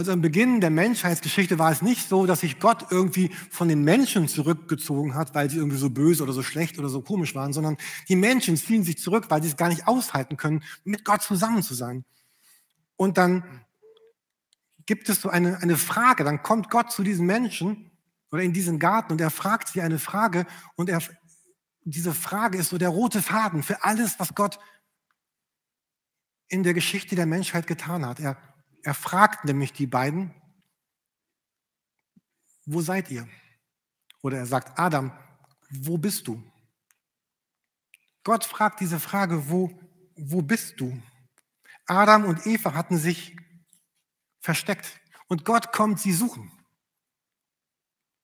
Also 0.00 0.12
am 0.12 0.22
Beginn 0.22 0.62
der 0.62 0.70
Menschheitsgeschichte 0.70 1.58
war 1.58 1.70
es 1.70 1.82
nicht 1.82 2.08
so, 2.08 2.24
dass 2.24 2.40
sich 2.40 2.58
Gott 2.58 2.86
irgendwie 2.88 3.30
von 3.50 3.68
den 3.68 3.84
Menschen 3.84 4.28
zurückgezogen 4.28 5.14
hat, 5.14 5.34
weil 5.34 5.50
sie 5.50 5.58
irgendwie 5.58 5.76
so 5.76 5.90
böse 5.90 6.22
oder 6.22 6.32
so 6.32 6.42
schlecht 6.42 6.78
oder 6.78 6.88
so 6.88 7.02
komisch 7.02 7.34
waren, 7.34 7.52
sondern 7.52 7.76
die 8.08 8.16
Menschen 8.16 8.56
ziehen 8.56 8.82
sich 8.82 8.96
zurück, 8.96 9.26
weil 9.28 9.42
sie 9.42 9.50
es 9.50 9.58
gar 9.58 9.68
nicht 9.68 9.86
aushalten 9.86 10.38
können, 10.38 10.64
mit 10.84 11.04
Gott 11.04 11.20
zusammen 11.20 11.62
zu 11.62 11.74
sein. 11.74 12.06
Und 12.96 13.18
dann 13.18 13.44
gibt 14.86 15.10
es 15.10 15.20
so 15.20 15.28
eine, 15.28 15.58
eine 15.58 15.76
Frage, 15.76 16.24
dann 16.24 16.42
kommt 16.42 16.70
Gott 16.70 16.90
zu 16.90 17.02
diesen 17.02 17.26
Menschen 17.26 17.90
oder 18.30 18.42
in 18.42 18.54
diesen 18.54 18.78
Garten 18.78 19.12
und 19.12 19.20
er 19.20 19.28
fragt 19.28 19.68
sie 19.68 19.82
eine 19.82 19.98
Frage 19.98 20.46
und 20.76 20.88
er, 20.88 21.02
diese 21.84 22.14
Frage 22.14 22.56
ist 22.56 22.70
so 22.70 22.78
der 22.78 22.88
rote 22.88 23.20
Faden 23.20 23.62
für 23.62 23.84
alles, 23.84 24.18
was 24.18 24.34
Gott 24.34 24.58
in 26.48 26.62
der 26.62 26.72
Geschichte 26.72 27.16
der 27.16 27.26
Menschheit 27.26 27.66
getan 27.66 28.06
hat. 28.06 28.18
Er 28.18 28.38
er 28.82 28.94
fragt 28.94 29.44
nämlich 29.44 29.72
die 29.72 29.86
beiden, 29.86 30.34
wo 32.66 32.80
seid 32.80 33.10
ihr? 33.10 33.28
Oder 34.22 34.38
er 34.38 34.46
sagt, 34.46 34.78
Adam, 34.78 35.12
wo 35.70 35.98
bist 35.98 36.26
du? 36.28 36.42
Gott 38.22 38.44
fragt 38.44 38.80
diese 38.80 39.00
Frage, 39.00 39.48
wo, 39.48 39.70
wo 40.16 40.42
bist 40.42 40.78
du? 40.80 41.02
Adam 41.86 42.24
und 42.24 42.46
Eva 42.46 42.74
hatten 42.74 42.98
sich 42.98 43.36
versteckt 44.40 45.00
und 45.28 45.44
Gott 45.44 45.72
kommt 45.72 46.00
sie 46.00 46.12
suchen. 46.12 46.52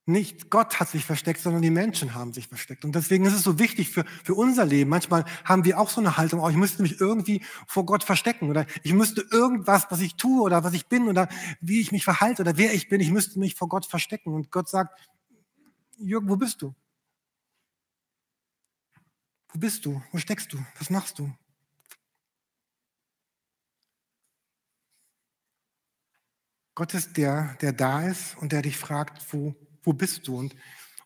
Nicht 0.09 0.51
Gott 0.51 0.79
hat 0.79 0.89
sich 0.89 1.05
versteckt, 1.05 1.41
sondern 1.41 1.63
die 1.63 1.71
Menschen 1.71 2.15
haben 2.15 2.33
sich 2.33 2.47
versteckt. 2.47 2.85
Und 2.85 2.95
deswegen 2.95 3.25
ist 3.25 3.33
es 3.33 3.43
so 3.43 3.59
wichtig 3.59 3.91
für, 3.91 4.05
für 4.23 4.35
unser 4.35 4.65
Leben. 4.65 4.89
Manchmal 4.89 5.25
haben 5.45 5.65
wir 5.65 5.81
auch 5.81 5.91
so 5.91 6.01
eine 6.01 6.17
Haltung, 6.17 6.39
oh, 6.41 6.49
ich 6.49 6.55
müsste 6.55 6.83
mich 6.83 7.01
irgendwie 7.01 7.43
vor 7.67 7.85
Gott 7.85 8.05
verstecken 8.05 8.49
oder 8.49 8.67
ich 8.85 8.93
müsste 8.93 9.27
irgendwas, 9.33 9.87
was 9.91 10.01
ich 10.01 10.15
tue 10.15 10.43
oder 10.43 10.63
was 10.63 10.75
ich 10.75 10.87
bin 10.87 11.09
oder 11.09 11.29
wie 11.61 11.81
ich 11.81 11.91
mich 11.91 12.05
verhalte 12.05 12.43
oder 12.43 12.57
wer 12.57 12.73
ich 12.73 12.89
bin, 12.89 13.01
ich 13.01 13.11
müsste 13.11 13.41
mich 13.41 13.57
vor 13.57 13.69
Gott 13.69 13.85
verstecken. 13.85 14.33
Und 14.33 14.53
Gott 14.53 14.69
sagt, 14.69 14.97
Jürgen, 15.97 16.29
wo 16.29 16.37
bist 16.37 16.63
du? 16.63 16.73
Wo 19.49 19.59
bist 19.59 19.85
du? 19.87 20.01
Wo 20.13 20.19
steckst 20.19 20.53
du? 20.53 20.59
Was 20.79 20.89
machst 20.89 21.19
du? 21.19 21.33
Gott 26.77 26.95
ist 26.95 27.17
der, 27.17 27.57
der 27.61 27.73
da 27.73 28.07
ist 28.07 28.37
und 28.37 28.53
der 28.53 28.63
dich 28.63 28.77
fragt, 28.77 29.33
wo 29.33 29.57
wo 29.87 29.95
bist 29.95 30.28
du? 30.28 30.37
Und, 30.37 30.55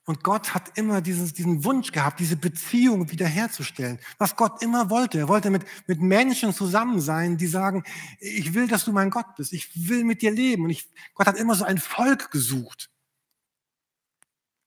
und 0.06 0.24
Gott 0.24 0.54
hat 0.54 0.76
immer 0.76 1.00
dieses, 1.00 1.34
diesen 1.34 1.64
Wunsch 1.64 1.92
gehabt, 1.92 2.18
diese 2.18 2.36
Beziehung 2.36 3.10
wiederherzustellen, 3.12 4.00
was 4.18 4.34
Gott 4.34 4.62
immer 4.62 4.90
wollte. 4.90 5.18
Er 5.18 5.28
wollte 5.28 5.50
mit, 5.50 5.64
mit 5.86 6.00
Menschen 6.00 6.52
zusammen 6.52 7.00
sein, 7.00 7.36
die 7.36 7.46
sagen, 7.46 7.84
ich 8.18 8.54
will, 8.54 8.66
dass 8.66 8.84
du 8.84 8.92
mein 8.92 9.10
Gott 9.10 9.36
bist, 9.36 9.52
ich 9.52 9.88
will 9.88 10.02
mit 10.02 10.22
dir 10.22 10.32
leben. 10.32 10.64
Und 10.64 10.70
ich, 10.70 10.88
Gott 11.14 11.28
hat 11.28 11.36
immer 11.36 11.54
so 11.54 11.64
ein 11.64 11.78
Volk 11.78 12.32
gesucht. 12.32 12.90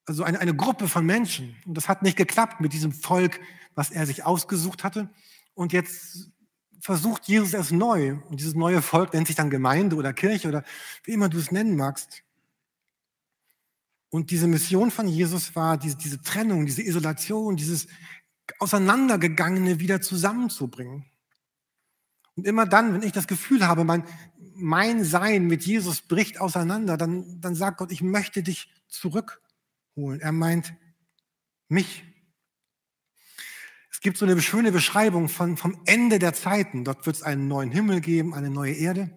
Also 0.05 0.24
eine, 0.24 0.39
eine 0.39 0.55
Gruppe 0.55 0.88
von 0.88 1.05
Menschen. 1.05 1.55
Und 1.65 1.75
das 1.75 1.89
hat 1.89 2.03
nicht 2.03 2.17
geklappt 2.17 2.62
mit 2.62 2.72
diesem 2.72 2.91
Volk, 2.91 3.39
was 3.74 3.89
er 3.89 4.05
sich 4.05 4.24
ausgesucht 4.24 4.84
hatte. 4.84 5.10
Und 5.55 5.74
jetzt 5.74 6.29
versucht 6.79 7.27
Jesus 7.27 7.53
es 7.53 7.72
neu. 7.72 8.17
Und 8.29 8.39
dieses 8.39 8.53
neue 8.53 8.82
Volk 8.82 9.13
nennt 9.13 9.27
sich 9.27 9.36
dann 9.36 9.50
Gemeinde 9.50 9.96
oder 9.96 10.13
Kirche 10.13 10.50
oder 10.50 10.63
wie 11.03 11.12
immer 11.12 11.29
du 11.29 11.39
es 11.39 11.51
nennen 11.51 11.75
magst. 11.75 12.24
Und 14.13 14.29
diese 14.29 14.46
Mission 14.46 14.91
von 14.91 15.08
Jesus 15.08 15.55
war, 15.55 15.75
diese, 15.75 15.98
diese 15.98 16.22
Trennung, 16.22 16.67
diese 16.67 16.84
Isolation, 16.84 17.55
dieses 17.55 17.88
Auseinandergegangene 18.60 19.79
wieder 19.79 20.01
zusammenzubringen. 20.01 21.08
Und 22.36 22.46
immer 22.46 22.67
dann, 22.67 22.93
wenn 22.93 23.01
ich 23.01 23.12
das 23.12 23.25
Gefühl 23.25 23.67
habe, 23.67 23.84
mein, 23.84 24.03
mein 24.53 25.03
Sein 25.03 25.48
mit 25.48 25.65
Jesus 25.65 26.03
bricht 26.03 26.39
auseinander, 26.39 26.96
dann, 26.96 27.41
dann 27.41 27.55
sagt 27.55 27.79
Gott, 27.79 27.91
ich 27.91 28.03
möchte 28.03 28.43
dich 28.43 28.72
zurückholen. 28.88 30.22
Er 30.22 30.32
meint 30.32 30.75
mich. 31.67 32.03
Es 33.89 34.00
gibt 34.00 34.20
so 34.20 34.27
eine 34.27 34.39
schöne 34.43 34.72
Beschreibung 34.72 35.27
von, 35.27 35.58
vom 35.58 35.82
Ende 35.88 36.20
der 36.20 36.36
Zeiten. 36.36 36.84
Dort 36.84 37.08
wird 37.08 37.15
es 37.15 37.24
einen 37.24 37.48
neuen 37.48 37.72
Himmel 37.72 38.00
geben, 38.00 38.36
eine 38.36 38.51
neue 38.51 38.74
Erde, 38.74 39.10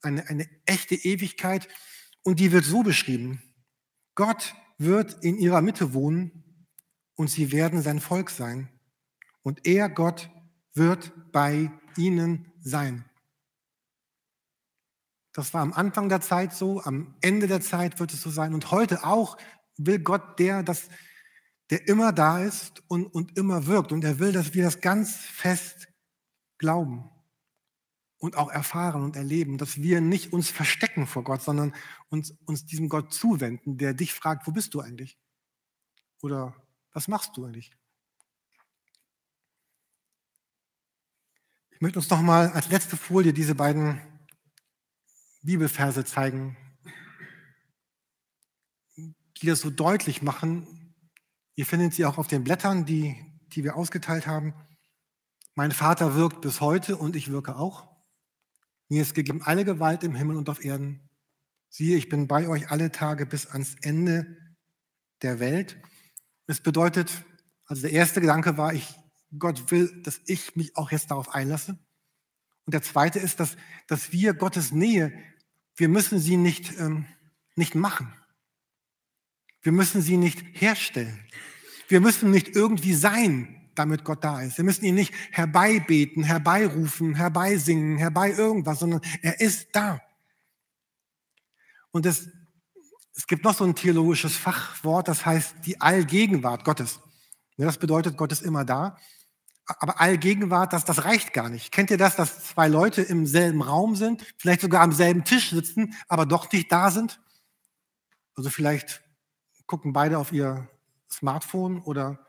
eine, 0.00 0.28
eine 0.28 0.48
echte 0.64 0.94
Ewigkeit. 0.94 1.66
Und 2.22 2.38
die 2.38 2.52
wird 2.52 2.64
so 2.64 2.84
beschrieben. 2.84 3.42
Gott 4.18 4.56
wird 4.78 5.22
in 5.22 5.38
ihrer 5.38 5.62
Mitte 5.62 5.94
wohnen 5.94 6.66
und 7.14 7.30
sie 7.30 7.52
werden 7.52 7.82
sein 7.82 8.00
Volk 8.00 8.30
sein. 8.30 8.68
Und 9.42 9.64
er, 9.64 9.88
Gott, 9.88 10.28
wird 10.74 11.12
bei 11.30 11.70
ihnen 11.96 12.52
sein. 12.58 13.04
Das 15.32 15.54
war 15.54 15.60
am 15.60 15.72
Anfang 15.72 16.08
der 16.08 16.20
Zeit 16.20 16.52
so, 16.52 16.82
am 16.82 17.14
Ende 17.20 17.46
der 17.46 17.60
Zeit 17.60 18.00
wird 18.00 18.12
es 18.12 18.20
so 18.20 18.30
sein. 18.30 18.54
Und 18.54 18.72
heute 18.72 19.04
auch 19.04 19.36
will 19.76 20.00
Gott 20.00 20.40
der, 20.40 20.64
das, 20.64 20.88
der 21.70 21.86
immer 21.86 22.12
da 22.12 22.42
ist 22.42 22.82
und, 22.88 23.06
und 23.06 23.38
immer 23.38 23.68
wirkt. 23.68 23.92
Und 23.92 24.02
er 24.02 24.18
will, 24.18 24.32
dass 24.32 24.52
wir 24.52 24.64
das 24.64 24.80
ganz 24.80 25.14
fest 25.14 25.86
glauben 26.58 27.08
und 28.18 28.36
auch 28.36 28.50
erfahren 28.50 29.02
und 29.02 29.16
erleben, 29.16 29.58
dass 29.58 29.80
wir 29.80 30.00
nicht 30.00 30.32
uns 30.32 30.50
verstecken 30.50 31.06
vor 31.06 31.24
Gott, 31.24 31.42
sondern 31.42 31.74
uns, 32.08 32.34
uns 32.46 32.66
diesem 32.66 32.88
Gott 32.88 33.12
zuwenden, 33.12 33.78
der 33.78 33.94
dich 33.94 34.12
fragt, 34.12 34.46
wo 34.46 34.52
bist 34.52 34.74
du 34.74 34.80
eigentlich? 34.80 35.16
Oder 36.20 36.54
was 36.92 37.06
machst 37.06 37.36
du 37.36 37.44
eigentlich? 37.44 37.70
Ich 41.70 41.80
möchte 41.80 42.00
uns 42.00 42.10
noch 42.10 42.22
mal 42.22 42.50
als 42.50 42.70
letzte 42.70 42.96
Folie 42.96 43.32
diese 43.32 43.54
beiden 43.54 44.00
Bibelverse 45.42 46.04
zeigen, 46.04 46.56
die 48.96 49.46
das 49.46 49.60
so 49.60 49.70
deutlich 49.70 50.22
machen. 50.22 50.94
Ihr 51.54 51.66
findet 51.66 51.94
sie 51.94 52.04
auch 52.04 52.18
auf 52.18 52.26
den 52.26 52.42
Blättern, 52.42 52.84
die, 52.84 53.16
die 53.52 53.62
wir 53.62 53.76
ausgeteilt 53.76 54.26
haben. 54.26 54.54
Mein 55.54 55.70
Vater 55.70 56.16
wirkt 56.16 56.40
bis 56.40 56.60
heute 56.60 56.96
und 56.96 57.14
ich 57.14 57.30
wirke 57.30 57.54
auch. 57.54 57.87
Mir 58.88 59.02
ist 59.02 59.14
gegeben 59.14 59.42
alle 59.42 59.64
Gewalt 59.64 60.02
im 60.02 60.14
Himmel 60.14 60.36
und 60.36 60.48
auf 60.48 60.64
Erden. 60.64 61.08
Siehe, 61.68 61.96
ich 61.96 62.08
bin 62.08 62.26
bei 62.26 62.48
euch 62.48 62.70
alle 62.70 62.90
Tage 62.90 63.26
bis 63.26 63.46
ans 63.46 63.76
Ende 63.82 64.36
der 65.22 65.40
Welt. 65.40 65.78
Es 66.46 66.60
bedeutet, 66.60 67.10
also 67.66 67.82
der 67.82 67.92
erste 67.92 68.20
Gedanke 68.20 68.56
war, 68.56 68.72
ich, 68.72 68.98
Gott 69.38 69.70
will, 69.70 70.02
dass 70.02 70.20
ich 70.24 70.56
mich 70.56 70.76
auch 70.76 70.90
jetzt 70.90 71.10
darauf 71.10 71.34
einlasse. 71.34 71.78
Und 72.64 72.72
der 72.72 72.82
zweite 72.82 73.18
ist, 73.18 73.40
dass, 73.40 73.56
dass 73.86 74.12
wir 74.12 74.32
Gottes 74.32 74.72
Nähe, 74.72 75.12
wir 75.76 75.88
müssen 75.88 76.18
sie 76.18 76.38
nicht, 76.38 76.78
ähm, 76.78 77.06
nicht 77.56 77.74
machen. 77.74 78.12
Wir 79.60 79.72
müssen 79.72 80.00
sie 80.00 80.16
nicht 80.16 80.42
herstellen. 80.52 81.18
Wir 81.88 82.00
müssen 82.00 82.30
nicht 82.30 82.56
irgendwie 82.56 82.94
sein, 82.94 83.67
damit 83.78 84.04
Gott 84.04 84.24
da 84.24 84.42
ist. 84.42 84.56
Wir 84.56 84.64
müssen 84.64 84.84
ihn 84.84 84.94
nicht 84.94 85.14
herbeibeten, 85.30 86.24
herbeirufen, 86.24 87.14
herbeisingen, 87.14 87.98
herbei 87.98 88.32
irgendwas, 88.32 88.80
sondern 88.80 89.00
er 89.22 89.40
ist 89.40 89.68
da. 89.72 90.00
Und 91.90 92.06
es, 92.06 92.28
es 93.14 93.26
gibt 93.26 93.44
noch 93.44 93.54
so 93.54 93.64
ein 93.64 93.74
theologisches 93.74 94.36
Fachwort, 94.36 95.08
das 95.08 95.24
heißt 95.24 95.56
die 95.64 95.80
Allgegenwart 95.80 96.64
Gottes. 96.64 97.00
Das 97.56 97.78
bedeutet, 97.78 98.16
Gott 98.16 98.32
ist 98.32 98.42
immer 98.42 98.64
da 98.64 98.96
aber 99.68 100.00
Allgegenwart, 100.00 100.72
das, 100.72 100.84
das 100.84 101.04
reicht 101.04 101.32
gar 101.34 101.50
nicht. 101.50 101.72
Kennt 101.72 101.90
ihr 101.90 101.98
das, 101.98 102.16
dass 102.16 102.44
zwei 102.44 102.68
Leute 102.68 103.02
im 103.02 103.26
selben 103.26 103.62
Raum 103.62 103.96
sind, 103.96 104.24
vielleicht 104.38 104.62
sogar 104.62 104.80
am 104.80 104.92
selben 104.92 105.24
Tisch 105.24 105.50
sitzen, 105.50 105.94
aber 106.08 106.24
doch 106.24 106.50
nicht 106.50 106.72
da 106.72 106.90
sind? 106.90 107.20
Also 108.34 108.50
vielleicht 108.50 109.02
gucken 109.66 109.92
beide 109.92 110.18
auf 110.18 110.32
ihr 110.32 110.68
Smartphone 111.10 111.82
oder 111.82 112.26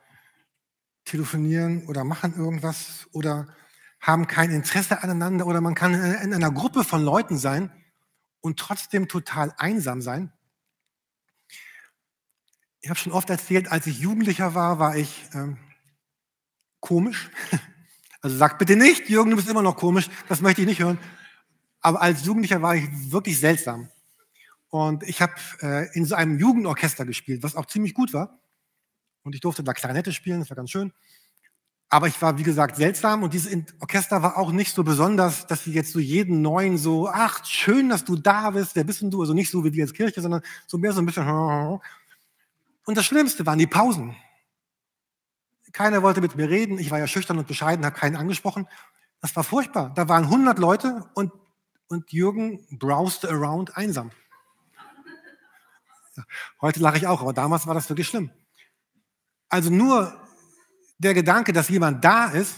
telefonieren 1.10 1.86
oder 1.88 2.04
machen 2.04 2.36
irgendwas 2.36 3.08
oder 3.12 3.48
haben 4.00 4.28
kein 4.28 4.52
Interesse 4.52 5.04
aneinander 5.04 5.46
oder 5.46 5.60
man 5.60 5.76
kann 5.76 5.94
in 5.94 6.34
einer 6.34 6.52
Gruppe 6.52 6.84
von 6.84 7.04
Leuten 7.04 7.38
sein 7.38 7.72
und 8.42 8.58
trotzdem 8.60 9.08
total 9.08 9.54
einsam 9.58 10.02
sein. 10.02 10.32
Ich 12.82 12.90
habe 12.90 13.00
schon 13.00 13.12
oft 13.12 13.30
erzählt, 13.30 13.70
als 13.70 13.88
ich 13.88 14.00
Jugendlicher 14.00 14.56
war, 14.56 14.80
war 14.80 14.96
ich 14.96 15.26
ähm, 15.34 15.58
komisch. 16.80 17.30
Also 18.22 18.36
sag 18.36 18.60
bitte 18.60 18.76
nicht, 18.76 19.08
Jürgen, 19.08 19.30
du 19.30 19.38
bist 19.38 19.48
immer 19.48 19.62
noch 19.62 19.78
komisch, 19.78 20.10
das 20.28 20.42
möchte 20.42 20.60
ich 20.60 20.68
nicht 20.68 20.82
hören. 20.82 21.00
Aber 21.80 22.02
als 22.02 22.26
Jugendlicher 22.26 22.62
war 22.62 22.76
ich 22.76 22.84
wirklich 23.10 23.40
seltsam. 23.40 23.90
Und 24.68 25.04
ich 25.04 25.22
habe 25.22 25.36
äh, 25.62 25.90
in 25.94 26.04
so 26.04 26.16
einem 26.16 26.38
Jugendorchester 26.38 27.06
gespielt, 27.06 27.44
was 27.44 27.56
auch 27.56 27.66
ziemlich 27.66 27.94
gut 27.94 28.12
war. 28.12 28.39
Und 29.30 29.36
ich 29.36 29.42
durfte 29.42 29.64
da 29.64 29.76
Klarinette 29.76 30.12
spielen, 30.12 30.40
das 30.40 30.50
war 30.50 30.58
ganz 30.58 30.72
schön. 30.72 30.92
Aber 31.88 32.08
ich 32.08 32.20
war, 32.20 32.40
wie 32.40 32.44
gesagt, 32.44 32.78
seltsam 32.78 33.22
und 33.22 33.32
dieses 33.32 33.56
Orchester 33.80 34.24
war 34.24 34.38
auch 34.38 34.52
nicht 34.52 34.74
so 34.74 34.84
besonders, 34.84 35.46
dass 35.46 35.66
sie 35.66 35.72
jetzt 35.72 35.92
so 35.92 36.00
jeden 36.00 36.42
neuen 36.42 36.80
so, 36.80 37.08
ach, 37.08 37.46
schön, 37.46 37.90
dass 37.90 38.04
du 38.04 38.16
da 38.16 38.50
bist, 38.50 38.76
wer 38.76 38.84
bist 38.84 39.04
denn 39.04 39.12
du? 39.12 39.22
Also 39.22 39.36
nicht 39.36 39.52
so 39.52 39.64
wie 39.64 39.72
wir 39.72 39.84
als 39.84 39.94
Kirche, 39.94 40.20
sondern 40.20 40.42
so 40.66 40.80
mehr 40.80 40.94
so 40.94 41.02
ein 41.04 41.06
bisschen. 41.06 41.28
Und 42.88 42.98
das 42.98 43.06
Schlimmste 43.06 43.46
waren 43.46 43.60
die 43.60 43.68
Pausen. 43.68 44.16
Keiner 45.74 46.02
wollte 46.02 46.22
mit 46.22 46.36
mir 46.36 46.50
reden. 46.50 46.80
Ich 46.80 46.90
war 46.90 46.98
ja 46.98 47.06
schüchtern 47.06 47.38
und 47.38 47.48
bescheiden, 47.48 47.86
habe 47.86 47.96
keinen 47.96 48.16
angesprochen. 48.16 48.68
Das 49.22 49.36
war 49.36 49.44
furchtbar. 49.44 49.94
Da 49.94 50.10
waren 50.10 50.24
100 50.24 50.58
Leute 50.58 51.08
und, 51.14 51.32
und 51.88 52.12
Jürgen 52.12 52.66
browsed 52.72 53.30
around 53.30 53.78
einsam. 53.78 54.10
Heute 56.62 56.80
lache 56.80 56.98
ich 56.98 57.06
auch, 57.06 57.22
aber 57.22 57.34
damals 57.34 57.68
war 57.68 57.76
das 57.76 57.90
wirklich 57.90 58.08
schlimm. 58.08 58.32
Also 59.50 59.70
nur 59.70 60.16
der 61.00 61.14
Gedanke, 61.14 61.52
dass 61.54 61.70
jemand 61.70 62.04
da 62.04 62.30
ist, 62.30 62.56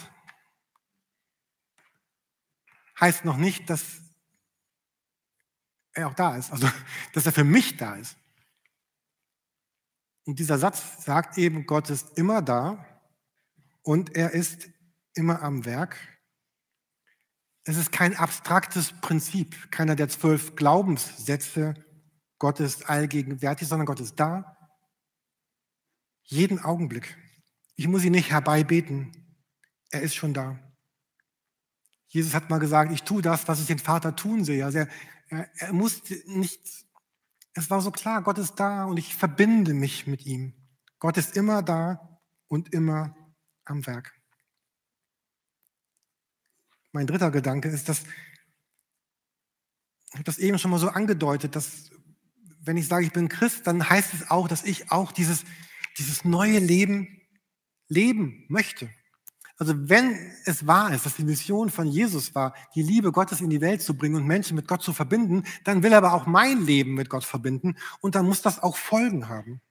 heißt 2.99 3.25
noch 3.25 3.37
nicht, 3.37 3.69
dass 3.69 4.01
er 5.93 6.07
auch 6.07 6.13
da 6.13 6.35
ist, 6.35 6.51
also 6.51 6.69
dass 7.13 7.25
er 7.25 7.31
für 7.31 7.43
mich 7.43 7.77
da 7.77 7.95
ist. 7.95 8.17
Und 10.25 10.37
dieser 10.39 10.59
Satz 10.59 11.03
sagt 11.03 11.37
eben, 11.37 11.65
Gott 11.65 11.89
ist 11.89 12.17
immer 12.17 12.41
da 12.41 12.85
und 13.81 14.15
er 14.15 14.31
ist 14.31 14.69
immer 15.15 15.41
am 15.41 15.65
Werk. 15.65 15.97
Es 17.63 17.77
ist 17.77 17.91
kein 17.91 18.15
abstraktes 18.15 18.93
Prinzip, 19.01 19.71
keiner 19.71 19.95
der 19.95 20.09
zwölf 20.09 20.55
Glaubenssätze, 20.55 21.73
Gott 22.39 22.59
ist 22.59 22.89
allgegenwärtig, 22.89 23.67
sondern 23.67 23.85
Gott 23.85 23.99
ist 23.99 24.19
da, 24.19 24.57
jeden 26.23 26.59
Augenblick. 26.59 27.17
Ich 27.75 27.87
muss 27.87 28.03
ihn 28.03 28.11
nicht 28.11 28.31
herbeibeten, 28.31 29.11
er 29.89 30.01
ist 30.01 30.15
schon 30.15 30.33
da. 30.33 30.59
Jesus 32.07 32.33
hat 32.33 32.49
mal 32.49 32.59
gesagt, 32.59 32.91
ich 32.91 33.03
tue 33.03 33.21
das, 33.21 33.47
was 33.47 33.59
ich 33.59 33.67
den 33.67 33.79
Vater 33.79 34.15
tun 34.15 34.43
sehe. 34.43 34.65
Also 34.65 34.79
er, 34.79 34.87
er, 35.29 35.49
er 35.55 35.73
musste 35.73 36.21
nicht, 36.25 36.61
es 37.53 37.69
war 37.69 37.81
so 37.81 37.91
klar, 37.91 38.21
Gott 38.21 38.37
ist 38.37 38.55
da 38.55 38.85
und 38.85 38.97
ich 38.97 39.15
verbinde 39.15 39.73
mich 39.73 40.07
mit 40.07 40.25
ihm. 40.25 40.53
Gott 40.99 41.17
ist 41.17 41.35
immer 41.35 41.63
da 41.63 42.19
und 42.47 42.73
immer 42.73 43.15
am 43.65 43.85
Werk. 43.87 44.13
Mein 46.91 47.07
dritter 47.07 47.31
Gedanke 47.31 47.69
ist, 47.69 47.87
dass 47.87 48.03
ich 50.11 50.15
habe 50.15 50.25
das 50.25 50.39
eben 50.39 50.59
schon 50.59 50.71
mal 50.71 50.79
so 50.79 50.89
angedeutet, 50.89 51.55
dass 51.55 51.89
wenn 52.59 52.75
ich 52.75 52.87
sage, 52.87 53.05
ich 53.05 53.13
bin 53.13 53.29
Christ, 53.29 53.65
dann 53.65 53.89
heißt 53.89 54.13
es 54.13 54.29
auch, 54.29 54.49
dass 54.49 54.63
ich 54.63 54.91
auch 54.91 55.13
dieses, 55.13 55.45
dieses 55.97 56.25
neue 56.25 56.59
Leben 56.59 57.21
leben 57.87 58.45
möchte. 58.47 58.89
Also 59.57 59.75
wenn 59.89 60.17
es 60.45 60.65
wahr 60.65 60.91
ist, 60.91 61.05
dass 61.05 61.17
die 61.17 61.23
Mission 61.23 61.69
von 61.69 61.85
Jesus 61.85 62.33
war, 62.33 62.55
die 62.73 62.81
Liebe 62.81 63.11
Gottes 63.11 63.41
in 63.41 63.49
die 63.51 63.61
Welt 63.61 63.83
zu 63.83 63.95
bringen 63.95 64.15
und 64.15 64.25
Menschen 64.25 64.55
mit 64.55 64.67
Gott 64.67 64.81
zu 64.81 64.91
verbinden, 64.91 65.43
dann 65.63 65.83
will 65.83 65.91
er 65.91 65.99
aber 65.99 66.13
auch 66.13 66.25
mein 66.25 66.65
Leben 66.65 66.95
mit 66.95 67.09
Gott 67.09 67.23
verbinden 67.23 67.75
und 67.99 68.15
dann 68.15 68.25
muss 68.25 68.41
das 68.41 68.63
auch 68.63 68.75
Folgen 68.75 69.29
haben. 69.29 69.61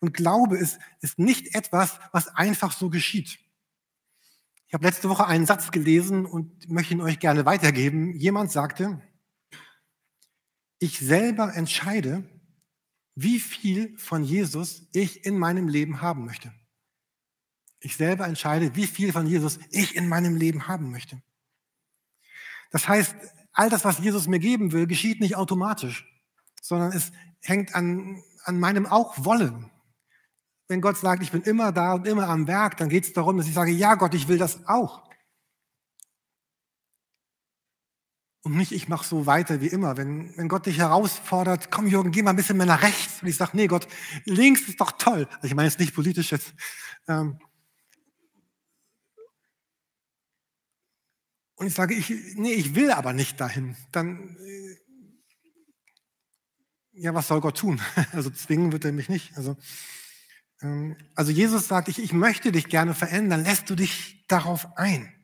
Und 0.00 0.14
Glaube 0.14 0.56
ist, 0.56 0.78
ist 1.00 1.18
nicht 1.18 1.54
etwas, 1.54 1.98
was 2.12 2.28
einfach 2.28 2.72
so 2.72 2.90
geschieht. 2.90 3.40
Ich 4.68 4.74
habe 4.74 4.84
letzte 4.84 5.08
Woche 5.08 5.26
einen 5.26 5.46
Satz 5.46 5.70
gelesen 5.70 6.26
und 6.26 6.68
möchte 6.68 6.94
ihn 6.94 7.00
euch 7.00 7.18
gerne 7.18 7.44
weitergeben. 7.46 8.14
Jemand 8.14 8.52
sagte, 8.52 9.00
ich 10.78 10.98
selber 10.98 11.54
entscheide, 11.54 12.22
wie 13.20 13.40
viel 13.40 13.98
von 13.98 14.22
Jesus 14.22 14.86
ich 14.92 15.26
in 15.26 15.38
meinem 15.38 15.66
Leben 15.66 16.00
haben 16.00 16.24
möchte. 16.24 16.52
Ich 17.80 17.96
selber 17.96 18.28
entscheide, 18.28 18.76
wie 18.76 18.86
viel 18.86 19.12
von 19.12 19.26
Jesus 19.26 19.58
ich 19.70 19.96
in 19.96 20.08
meinem 20.08 20.36
Leben 20.36 20.68
haben 20.68 20.92
möchte. 20.92 21.20
Das 22.70 22.86
heißt, 22.86 23.16
all 23.52 23.70
das, 23.70 23.84
was 23.84 23.98
Jesus 23.98 24.28
mir 24.28 24.38
geben 24.38 24.70
will, 24.70 24.86
geschieht 24.86 25.20
nicht 25.20 25.34
automatisch, 25.34 26.06
sondern 26.62 26.92
es 26.92 27.10
hängt 27.40 27.74
an, 27.74 28.22
an 28.44 28.60
meinem 28.60 28.86
auch 28.86 29.24
Wollen. 29.24 29.68
Wenn 30.68 30.80
Gott 30.80 30.96
sagt, 30.96 31.20
ich 31.24 31.32
bin 31.32 31.42
immer 31.42 31.72
da 31.72 31.94
und 31.94 32.06
immer 32.06 32.28
am 32.28 32.46
Werk, 32.46 32.76
dann 32.76 32.88
geht 32.88 33.02
es 33.02 33.14
darum, 33.14 33.36
dass 33.36 33.48
ich 33.48 33.54
sage, 33.54 33.72
ja 33.72 33.96
Gott, 33.96 34.14
ich 34.14 34.28
will 34.28 34.38
das 34.38 34.64
auch. 34.68 35.07
Und 38.48 38.56
nicht, 38.56 38.72
ich 38.72 38.88
mache 38.88 39.06
so 39.06 39.26
weiter 39.26 39.60
wie 39.60 39.66
immer. 39.66 39.98
Wenn, 39.98 40.34
wenn 40.38 40.48
Gott 40.48 40.64
dich 40.64 40.78
herausfordert, 40.78 41.70
komm 41.70 41.86
Jürgen, 41.86 42.12
geh 42.12 42.22
mal 42.22 42.30
ein 42.30 42.36
bisschen 42.36 42.56
mehr 42.56 42.64
nach 42.64 42.82
rechts. 42.82 43.20
Und 43.20 43.28
ich 43.28 43.36
sage, 43.36 43.50
nee 43.52 43.66
Gott, 43.66 43.86
links 44.24 44.62
ist 44.62 44.80
doch 44.80 44.92
toll. 44.92 45.28
Also 45.34 45.48
ich 45.48 45.54
meine 45.54 45.68
jetzt 45.68 45.78
nicht 45.78 45.94
politisch 45.94 46.32
jetzt. 46.32 46.54
Ähm 47.08 47.38
und 51.56 51.66
ich 51.66 51.74
sage, 51.74 51.92
ich, 51.92 52.08
nee, 52.36 52.54
ich 52.54 52.74
will 52.74 52.90
aber 52.90 53.12
nicht 53.12 53.38
dahin. 53.38 53.76
Dann, 53.92 54.38
äh, 54.38 54.76
ja, 56.92 57.12
was 57.12 57.28
soll 57.28 57.42
Gott 57.42 57.58
tun? 57.58 57.82
Also 58.12 58.30
zwingen 58.30 58.72
wird 58.72 58.86
er 58.86 58.92
mich 58.92 59.10
nicht. 59.10 59.36
Also, 59.36 59.58
ähm, 60.62 60.96
also 61.14 61.32
Jesus 61.32 61.68
sagt, 61.68 61.88
ich, 61.88 61.98
ich 61.98 62.14
möchte 62.14 62.50
dich 62.50 62.70
gerne 62.70 62.94
verändern. 62.94 63.44
Lässt 63.44 63.68
du 63.68 63.74
dich 63.74 64.24
darauf 64.26 64.78
ein? 64.78 65.17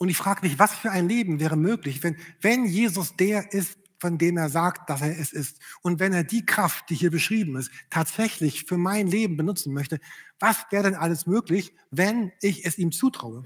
Und 0.00 0.08
ich 0.08 0.16
frage 0.16 0.40
mich, 0.40 0.58
was 0.58 0.72
für 0.74 0.90
ein 0.90 1.10
Leben 1.10 1.40
wäre 1.40 1.58
möglich, 1.58 2.02
wenn, 2.02 2.16
wenn 2.40 2.64
Jesus 2.64 3.16
der 3.16 3.52
ist, 3.52 3.78
von 3.98 4.16
dem 4.16 4.38
er 4.38 4.48
sagt, 4.48 4.88
dass 4.88 5.02
er 5.02 5.18
es 5.18 5.30
ist. 5.30 5.58
Und 5.82 6.00
wenn 6.00 6.14
er 6.14 6.24
die 6.24 6.46
Kraft, 6.46 6.88
die 6.88 6.94
hier 6.94 7.10
beschrieben 7.10 7.54
ist, 7.56 7.70
tatsächlich 7.90 8.64
für 8.64 8.78
mein 8.78 9.08
Leben 9.08 9.36
benutzen 9.36 9.74
möchte, 9.74 10.00
was 10.38 10.64
wäre 10.70 10.84
denn 10.84 10.94
alles 10.94 11.26
möglich, 11.26 11.74
wenn 11.90 12.32
ich 12.40 12.64
es 12.64 12.78
ihm 12.78 12.92
zutraue? 12.92 13.44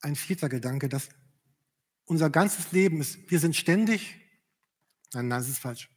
Ein 0.00 0.16
vierter 0.16 0.48
Gedanke, 0.48 0.88
dass 0.88 1.10
unser 2.06 2.30
ganzes 2.30 2.72
Leben 2.72 3.02
ist, 3.02 3.30
wir 3.30 3.40
sind 3.40 3.56
ständig, 3.56 4.16
nein, 5.12 5.28
nein, 5.28 5.40
das 5.40 5.50
ist 5.50 5.58
falsch. 5.58 5.90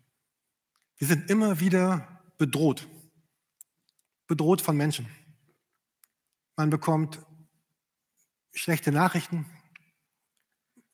Wir 0.98 1.08
sind 1.08 1.30
immer 1.30 1.62
wieder 1.62 2.22
bedroht 2.38 2.90
bedroht 4.30 4.62
von 4.62 4.78
Menschen. 4.78 5.08
Man 6.56 6.70
bekommt 6.70 7.20
schlechte 8.54 8.92
Nachrichten, 8.92 9.46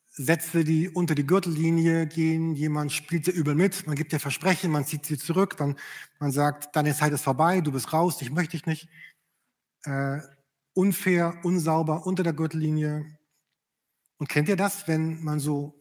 Sätze, 0.08 0.64
die 0.64 0.88
unter 0.88 1.14
die 1.14 1.26
Gürtellinie 1.26 2.06
gehen, 2.06 2.54
jemand 2.54 2.90
spielt 2.90 3.26
sie 3.26 3.32
übel 3.32 3.54
mit, 3.54 3.86
man 3.86 3.96
gibt 3.96 4.12
dir 4.12 4.18
Versprechen, 4.18 4.70
man 4.70 4.86
zieht 4.86 5.04
sie 5.04 5.18
zurück, 5.18 5.60
man, 5.60 5.76
man 6.18 6.32
sagt, 6.32 6.74
deine 6.74 6.94
Zeit 6.96 7.12
ist 7.12 7.22
vorbei, 7.22 7.60
du 7.60 7.70
bist 7.70 7.92
raus, 7.92 8.22
ich 8.22 8.30
möchte 8.30 8.56
dich 8.56 8.64
nicht. 8.64 8.88
Äh, 9.84 10.20
unfair, 10.72 11.38
unsauber, 11.42 12.06
unter 12.06 12.22
der 12.22 12.32
Gürtellinie. 12.32 13.18
Und 14.16 14.28
kennt 14.28 14.48
ihr 14.48 14.56
das, 14.56 14.88
wenn 14.88 15.22
man 15.22 15.38
so, 15.38 15.74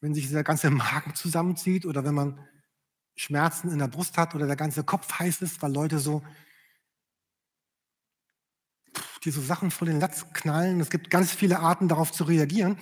wenn 0.00 0.14
sich 0.14 0.24
dieser 0.24 0.44
ganze 0.44 0.70
Magen 0.82 1.14
zusammenzieht 1.14 1.84
oder 1.84 2.02
wenn 2.04 2.14
man 2.14 2.48
Schmerzen 3.16 3.70
in 3.70 3.78
der 3.78 3.88
Brust 3.88 4.16
hat 4.18 4.34
oder 4.34 4.46
der 4.46 4.56
ganze 4.56 4.84
Kopf 4.84 5.18
heiß 5.18 5.42
ist, 5.42 5.62
weil 5.62 5.72
Leute 5.72 5.98
so, 5.98 6.22
die 9.24 9.30
so 9.30 9.40
Sachen 9.40 9.70
vor 9.70 9.86
den 9.86 10.00
Latz 10.00 10.32
knallen. 10.34 10.80
Es 10.80 10.90
gibt 10.90 11.10
ganz 11.10 11.32
viele 11.32 11.58
Arten, 11.60 11.88
darauf 11.88 12.12
zu 12.12 12.24
reagieren. 12.24 12.78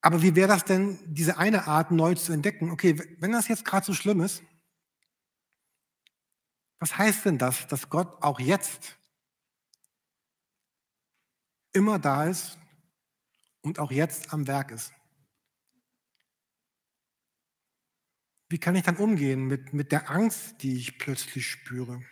Aber 0.00 0.22
wie 0.22 0.34
wäre 0.34 0.48
das 0.48 0.64
denn, 0.64 0.98
diese 1.06 1.38
eine 1.38 1.68
Art 1.68 1.92
neu 1.92 2.14
zu 2.14 2.32
entdecken? 2.32 2.70
Okay, 2.70 2.98
wenn 3.18 3.32
das 3.32 3.48
jetzt 3.48 3.64
gerade 3.64 3.86
so 3.86 3.94
schlimm 3.94 4.20
ist, 4.20 4.42
was 6.80 6.98
heißt 6.98 7.24
denn 7.26 7.38
das, 7.38 7.68
dass 7.68 7.88
Gott 7.88 8.20
auch 8.22 8.40
jetzt 8.40 8.98
immer 11.72 12.00
da 12.00 12.24
ist 12.24 12.58
und 13.60 13.78
auch 13.78 13.92
jetzt 13.92 14.32
am 14.32 14.48
Werk 14.48 14.72
ist? 14.72 14.92
Wie 18.52 18.58
kann 18.58 18.76
ich 18.76 18.82
dann 18.82 18.96
umgehen 18.96 19.46
mit, 19.46 19.72
mit 19.72 19.92
der 19.92 20.10
Angst, 20.10 20.56
die 20.60 20.76
ich 20.76 20.98
plötzlich 20.98 21.46
spüre? 21.46 22.02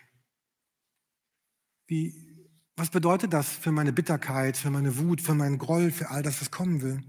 Wie, 1.87 2.49
was 2.77 2.89
bedeutet 2.89 3.35
das 3.35 3.51
für 3.51 3.73
meine 3.73 3.93
Bitterkeit, 3.93 4.57
für 4.57 4.71
meine 4.71 4.97
Wut, 4.97 5.21
für 5.21 5.35
meinen 5.35 5.59
Groll, 5.59 5.91
für 5.91 6.09
all 6.09 6.23
das, 6.23 6.41
was 6.41 6.51
kommen 6.51 6.81
will? 6.81 7.03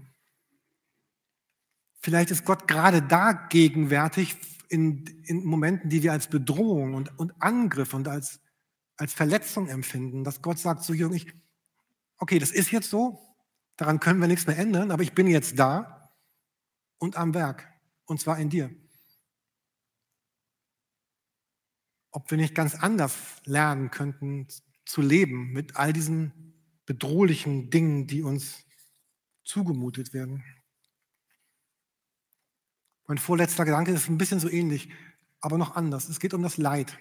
Vielleicht 2.00 2.30
ist 2.30 2.44
Gott 2.44 2.68
gerade 2.68 3.00
da 3.00 3.32
gegenwärtig 3.32 4.36
in, 4.68 5.06
in 5.24 5.46
Momenten, 5.46 5.88
die 5.88 6.02
wir 6.02 6.12
als 6.12 6.26
Bedrohung 6.26 6.92
und, 6.92 7.18
und 7.18 7.32
Angriff 7.40 7.94
und 7.94 8.08
als, 8.08 8.38
als 8.98 9.14
Verletzung 9.14 9.66
empfinden, 9.68 10.24
dass 10.24 10.42
Gott 10.42 10.58
sagt 10.58 10.82
zu 10.82 10.92
Jürgen, 10.92 11.14
ich, 11.14 11.32
okay, 12.18 12.38
das 12.38 12.50
ist 12.50 12.70
jetzt 12.70 12.90
so, 12.90 13.18
daran 13.78 13.98
können 13.98 14.20
wir 14.20 14.28
nichts 14.28 14.46
mehr 14.46 14.58
ändern, 14.58 14.90
aber 14.90 15.02
ich 15.02 15.14
bin 15.14 15.26
jetzt 15.26 15.58
da 15.58 16.12
und 16.98 17.16
am 17.16 17.32
Werk, 17.32 17.66
und 18.04 18.20
zwar 18.20 18.38
in 18.38 18.50
dir. 18.50 18.81
Ob 22.12 22.30
wir 22.30 22.38
nicht 22.38 22.54
ganz 22.54 22.74
anders 22.76 23.16
lernen 23.44 23.90
könnten 23.90 24.46
zu 24.84 25.00
leben 25.00 25.52
mit 25.52 25.76
all 25.76 25.92
diesen 25.92 26.54
bedrohlichen 26.86 27.70
Dingen, 27.70 28.06
die 28.06 28.22
uns 28.22 28.64
zugemutet 29.44 30.12
werden. 30.12 30.44
Mein 33.06 33.18
vorletzter 33.18 33.64
Gedanke 33.64 33.92
ist 33.92 34.08
ein 34.08 34.18
bisschen 34.18 34.40
so 34.40 34.48
ähnlich, 34.48 34.88
aber 35.40 35.58
noch 35.58 35.74
anders. 35.74 36.08
Es 36.08 36.20
geht 36.20 36.34
um 36.34 36.42
das 36.42 36.56
Leid. 36.56 36.98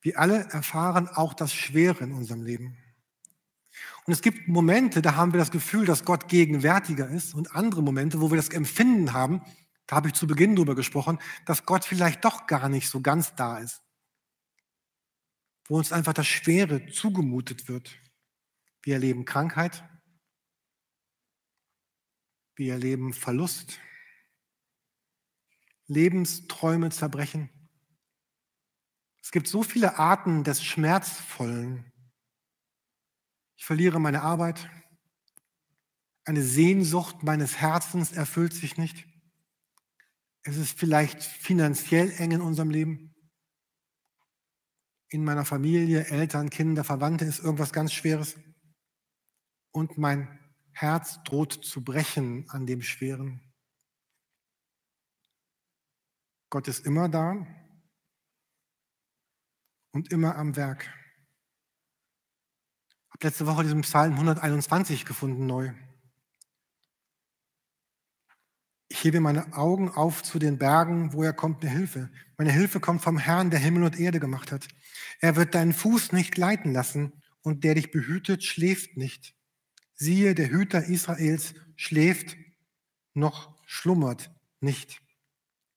Wir 0.00 0.18
alle 0.18 0.44
erfahren 0.50 1.08
auch 1.08 1.34
das 1.34 1.52
Schwere 1.52 2.04
in 2.04 2.12
unserem 2.12 2.42
Leben. 2.42 2.76
Und 4.06 4.12
es 4.12 4.22
gibt 4.22 4.48
Momente, 4.48 5.02
da 5.02 5.14
haben 5.14 5.32
wir 5.32 5.38
das 5.38 5.50
Gefühl, 5.50 5.84
dass 5.84 6.04
Gott 6.04 6.28
gegenwärtiger 6.28 7.08
ist 7.08 7.34
und 7.34 7.54
andere 7.54 7.82
Momente, 7.82 8.20
wo 8.20 8.30
wir 8.30 8.36
das 8.36 8.48
Empfinden 8.48 9.12
haben, 9.12 9.42
da 9.86 9.96
habe 9.96 10.08
ich 10.08 10.14
zu 10.14 10.26
Beginn 10.26 10.56
drüber 10.56 10.74
gesprochen, 10.74 11.18
dass 11.46 11.66
Gott 11.66 11.84
vielleicht 11.84 12.24
doch 12.24 12.46
gar 12.46 12.68
nicht 12.68 12.88
so 12.88 13.00
ganz 13.00 13.34
da 13.34 13.58
ist. 13.58 13.82
Wo 15.68 15.78
uns 15.78 15.92
einfach 15.92 16.12
das 16.12 16.26
Schwere 16.26 16.86
zugemutet 16.86 17.68
wird. 17.68 17.98
Wir 18.82 18.94
erleben 18.94 19.24
Krankheit. 19.24 19.84
Wir 22.54 22.74
erleben 22.74 23.12
Verlust. 23.12 23.78
Lebensträume 25.86 26.90
zerbrechen. 26.90 27.50
Es 29.22 29.32
gibt 29.32 29.48
so 29.48 29.62
viele 29.62 29.98
Arten 29.98 30.44
des 30.44 30.62
Schmerzvollen. 30.62 31.92
Ich 33.56 33.64
verliere 33.64 34.00
meine 34.00 34.22
Arbeit. 34.22 34.70
Eine 36.24 36.42
Sehnsucht 36.42 37.22
meines 37.22 37.56
Herzens 37.56 38.12
erfüllt 38.12 38.54
sich 38.54 38.76
nicht. 38.76 39.09
Es 40.42 40.56
ist 40.56 40.78
vielleicht 40.78 41.22
finanziell 41.22 42.10
eng 42.12 42.32
in 42.32 42.40
unserem 42.40 42.70
Leben. 42.70 43.14
In 45.08 45.24
meiner 45.24 45.44
Familie, 45.44 46.06
Eltern, 46.06 46.50
Kinder, 46.50 46.84
Verwandte 46.84 47.24
ist 47.24 47.40
irgendwas 47.40 47.72
ganz 47.72 47.92
Schweres. 47.92 48.36
Und 49.72 49.98
mein 49.98 50.38
Herz 50.72 51.22
droht 51.24 51.52
zu 51.52 51.84
brechen 51.84 52.48
an 52.48 52.66
dem 52.66 52.80
Schweren. 52.80 53.40
Gott 56.48 56.68
ist 56.68 56.86
immer 56.86 57.08
da 57.08 57.46
und 59.92 60.10
immer 60.12 60.36
am 60.36 60.56
Werk. 60.56 60.82
Ich 62.88 63.12
habe 63.12 63.26
letzte 63.26 63.46
Woche 63.46 63.64
diesen 63.64 63.82
Psalm 63.82 64.14
121 64.14 65.04
gefunden 65.04 65.46
neu. 65.46 65.72
Ich 68.92 69.04
hebe 69.04 69.20
meine 69.20 69.52
Augen 69.56 69.88
auf 69.88 70.24
zu 70.24 70.40
den 70.40 70.58
Bergen, 70.58 71.12
woher 71.12 71.32
kommt 71.32 71.62
mir 71.62 71.70
Hilfe? 71.70 72.10
Meine 72.36 72.50
Hilfe 72.50 72.80
kommt 72.80 73.02
vom 73.02 73.18
Herrn, 73.18 73.50
der 73.50 73.60
Himmel 73.60 73.84
und 73.84 74.00
Erde 74.00 74.18
gemacht 74.18 74.50
hat. 74.50 74.66
Er 75.20 75.36
wird 75.36 75.54
deinen 75.54 75.72
Fuß 75.72 76.10
nicht 76.10 76.34
gleiten 76.34 76.72
lassen 76.72 77.12
und 77.40 77.62
der 77.62 77.76
dich 77.76 77.92
behütet, 77.92 78.42
schläft 78.42 78.96
nicht. 78.96 79.36
Siehe, 79.94 80.34
der 80.34 80.50
Hüter 80.50 80.86
Israels 80.86 81.54
schläft 81.76 82.36
noch 83.14 83.56
schlummert 83.64 84.34
nicht. 84.58 85.00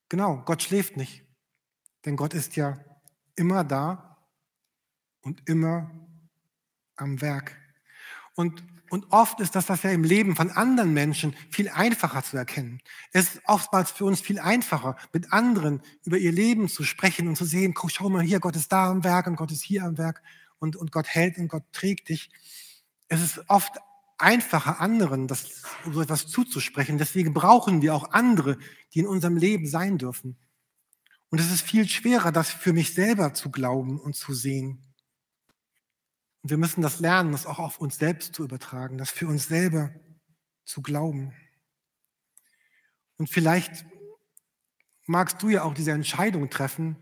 Genau, 0.09 0.41
Gott 0.43 0.63
schläft 0.63 0.97
nicht, 0.97 1.23
denn 2.05 2.15
Gott 2.15 2.33
ist 2.33 2.55
ja 2.55 2.83
immer 3.35 3.63
da 3.63 4.27
und 5.21 5.47
immer 5.47 5.91
am 6.95 7.21
Werk. 7.21 7.55
Und 8.33 8.63
und 8.89 9.11
oft 9.11 9.39
ist 9.39 9.55
das, 9.55 9.69
was 9.69 9.83
ja 9.83 9.89
im 9.89 10.03
Leben 10.03 10.35
von 10.35 10.51
anderen 10.51 10.93
Menschen 10.93 11.35
viel 11.49 11.69
einfacher 11.69 12.23
zu 12.23 12.37
erkennen. 12.37 12.79
Es 13.11 13.35
ist 13.35 13.41
oftmals 13.45 13.91
für 13.91 14.05
uns 14.05 14.21
viel 14.21 14.39
einfacher, 14.39 14.97
mit 15.11 15.33
anderen 15.33 15.81
über 16.03 16.17
ihr 16.17 16.31
Leben 16.31 16.69
zu 16.69 16.83
sprechen 16.83 17.27
und 17.27 17.35
zu 17.35 17.45
sehen, 17.45 17.73
guck, 17.73 17.91
schau 17.91 18.09
mal 18.09 18.21
hier, 18.21 18.39
Gott 18.39 18.55
ist 18.55 18.71
da 18.71 18.89
am 18.89 19.03
Werk 19.03 19.27
und 19.27 19.35
Gott 19.35 19.51
ist 19.51 19.63
hier 19.63 19.83
am 19.83 19.97
Werk 19.97 20.21
und, 20.59 20.75
und 20.75 20.91
Gott 20.91 21.07
hält 21.07 21.37
und 21.37 21.47
Gott 21.47 21.63
trägt 21.71 22.09
dich. 22.09 22.29
Es 23.07 23.21
ist 23.21 23.49
oft 23.49 23.77
einfacher, 24.17 24.79
anderen 24.79 25.27
das, 25.27 25.63
so 25.91 26.01
etwas 26.01 26.27
zuzusprechen. 26.27 26.97
Deswegen 26.97 27.33
brauchen 27.33 27.81
wir 27.81 27.95
auch 27.95 28.11
andere, 28.11 28.57
die 28.93 28.99
in 28.99 29.07
unserem 29.07 29.37
Leben 29.37 29.67
sein 29.67 29.97
dürfen. 29.97 30.37
Und 31.29 31.39
es 31.39 31.51
ist 31.51 31.63
viel 31.63 31.89
schwerer, 31.89 32.31
das 32.31 32.49
für 32.51 32.73
mich 32.73 32.93
selber 32.93 33.33
zu 33.33 33.49
glauben 33.49 33.99
und 33.99 34.15
zu 34.15 34.33
sehen. 34.33 34.92
Und 36.43 36.49
wir 36.49 36.57
müssen 36.57 36.81
das 36.81 36.99
lernen, 36.99 37.31
das 37.31 37.45
auch 37.45 37.59
auf 37.59 37.79
uns 37.79 37.97
selbst 37.97 38.35
zu 38.35 38.43
übertragen, 38.43 38.97
das 38.97 39.09
für 39.09 39.27
uns 39.27 39.47
selber 39.47 39.91
zu 40.65 40.81
glauben. 40.81 41.33
Und 43.17 43.29
vielleicht 43.29 43.85
magst 45.05 45.41
du 45.41 45.49
ja 45.49 45.63
auch 45.63 45.73
diese 45.73 45.91
Entscheidung 45.91 46.49
treffen, 46.49 46.97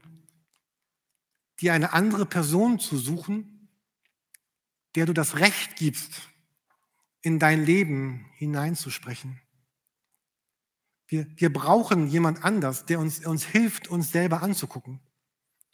dir 1.59 1.73
eine 1.73 1.93
andere 1.93 2.27
Person 2.27 2.79
zu 2.79 2.97
suchen, 2.97 3.69
der 4.93 5.07
du 5.07 5.13
das 5.13 5.37
Recht 5.37 5.75
gibst, 5.75 6.21
in 7.21 7.39
dein 7.39 7.65
Leben 7.65 8.27
hineinzusprechen. 8.35 9.41
Wir, 11.07 11.27
wir 11.35 11.51
brauchen 11.51 12.07
jemand 12.07 12.43
anders, 12.43 12.85
der 12.85 12.99
uns, 12.99 13.25
uns 13.25 13.43
hilft, 13.43 13.87
uns 13.87 14.11
selber 14.11 14.43
anzugucken. 14.43 14.99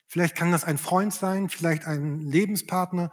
Vielleicht 0.08 0.36
kann 0.36 0.53
das 0.53 0.63
ein 0.63 0.77
Freund 0.77 1.13
sein, 1.13 1.49
vielleicht 1.49 1.86
ein 1.86 2.21
Lebenspartner 2.21 3.12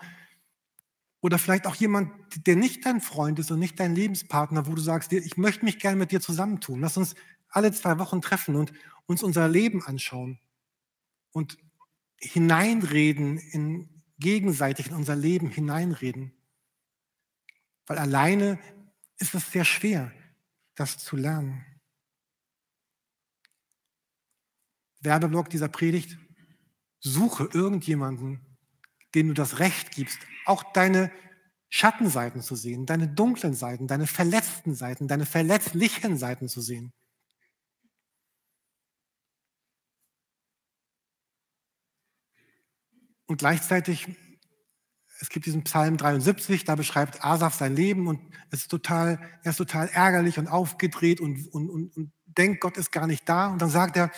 oder 1.24 1.38
vielleicht 1.38 1.66
auch 1.66 1.74
jemand, 1.74 2.12
der 2.46 2.54
nicht 2.54 2.84
dein 2.84 3.00
Freund 3.00 3.38
ist 3.38 3.50
und 3.50 3.58
nicht 3.58 3.80
dein 3.80 3.94
Lebenspartner, 3.94 4.66
wo 4.66 4.74
du 4.74 4.82
sagst, 4.82 5.10
ich 5.10 5.38
möchte 5.38 5.64
mich 5.64 5.78
gerne 5.78 5.96
mit 5.96 6.10
dir 6.10 6.20
zusammentun. 6.20 6.82
Lass 6.82 6.98
uns 6.98 7.14
alle 7.48 7.72
zwei 7.72 7.98
Wochen 7.98 8.20
treffen 8.20 8.56
und 8.56 8.74
uns 9.06 9.22
unser 9.22 9.48
Leben 9.48 9.82
anschauen 9.82 10.38
und 11.32 11.56
hineinreden, 12.18 13.38
in, 13.38 14.02
gegenseitig 14.18 14.88
in 14.88 14.96
unser 14.96 15.16
Leben 15.16 15.48
hineinreden. 15.48 16.34
Weil 17.86 17.96
alleine 17.96 18.58
ist 19.16 19.34
es 19.34 19.50
sehr 19.50 19.64
schwer, 19.64 20.12
das 20.74 20.98
zu 20.98 21.16
lernen. 21.16 21.64
Werbeblock 25.00 25.48
dieser 25.48 25.68
Predigt, 25.68 26.18
suche 27.00 27.48
irgendjemanden, 27.50 28.43
dem 29.14 29.28
du 29.28 29.34
das 29.34 29.58
Recht 29.58 29.90
gibst, 29.92 30.18
auch 30.44 30.62
deine 30.72 31.10
Schattenseiten 31.70 32.40
zu 32.40 32.54
sehen, 32.54 32.86
deine 32.86 33.08
dunklen 33.08 33.54
Seiten, 33.54 33.86
deine 33.86 34.06
verletzten 34.06 34.74
Seiten, 34.74 35.08
deine 35.08 35.26
verletzlichen 35.26 36.16
Seiten 36.16 36.48
zu 36.48 36.60
sehen. 36.60 36.92
Und 43.26 43.38
gleichzeitig, 43.38 44.06
es 45.20 45.30
gibt 45.30 45.46
diesen 45.46 45.64
Psalm 45.64 45.96
73, 45.96 46.64
da 46.64 46.74
beschreibt 46.74 47.24
Asaf 47.24 47.54
sein 47.54 47.74
Leben 47.74 48.06
und 48.06 48.20
es 48.50 48.62
ist 48.62 48.70
total, 48.70 49.18
er 49.42 49.50
ist 49.50 49.56
total 49.56 49.88
ärgerlich 49.88 50.38
und 50.38 50.46
aufgedreht 50.46 51.20
und, 51.20 51.48
und, 51.48 51.70
und, 51.70 51.96
und 51.96 52.12
denkt, 52.26 52.60
Gott 52.60 52.76
ist 52.76 52.92
gar 52.92 53.06
nicht 53.06 53.28
da. 53.28 53.48
Und 53.48 53.62
dann 53.62 53.70
sagt 53.70 53.96
er, 53.96 54.10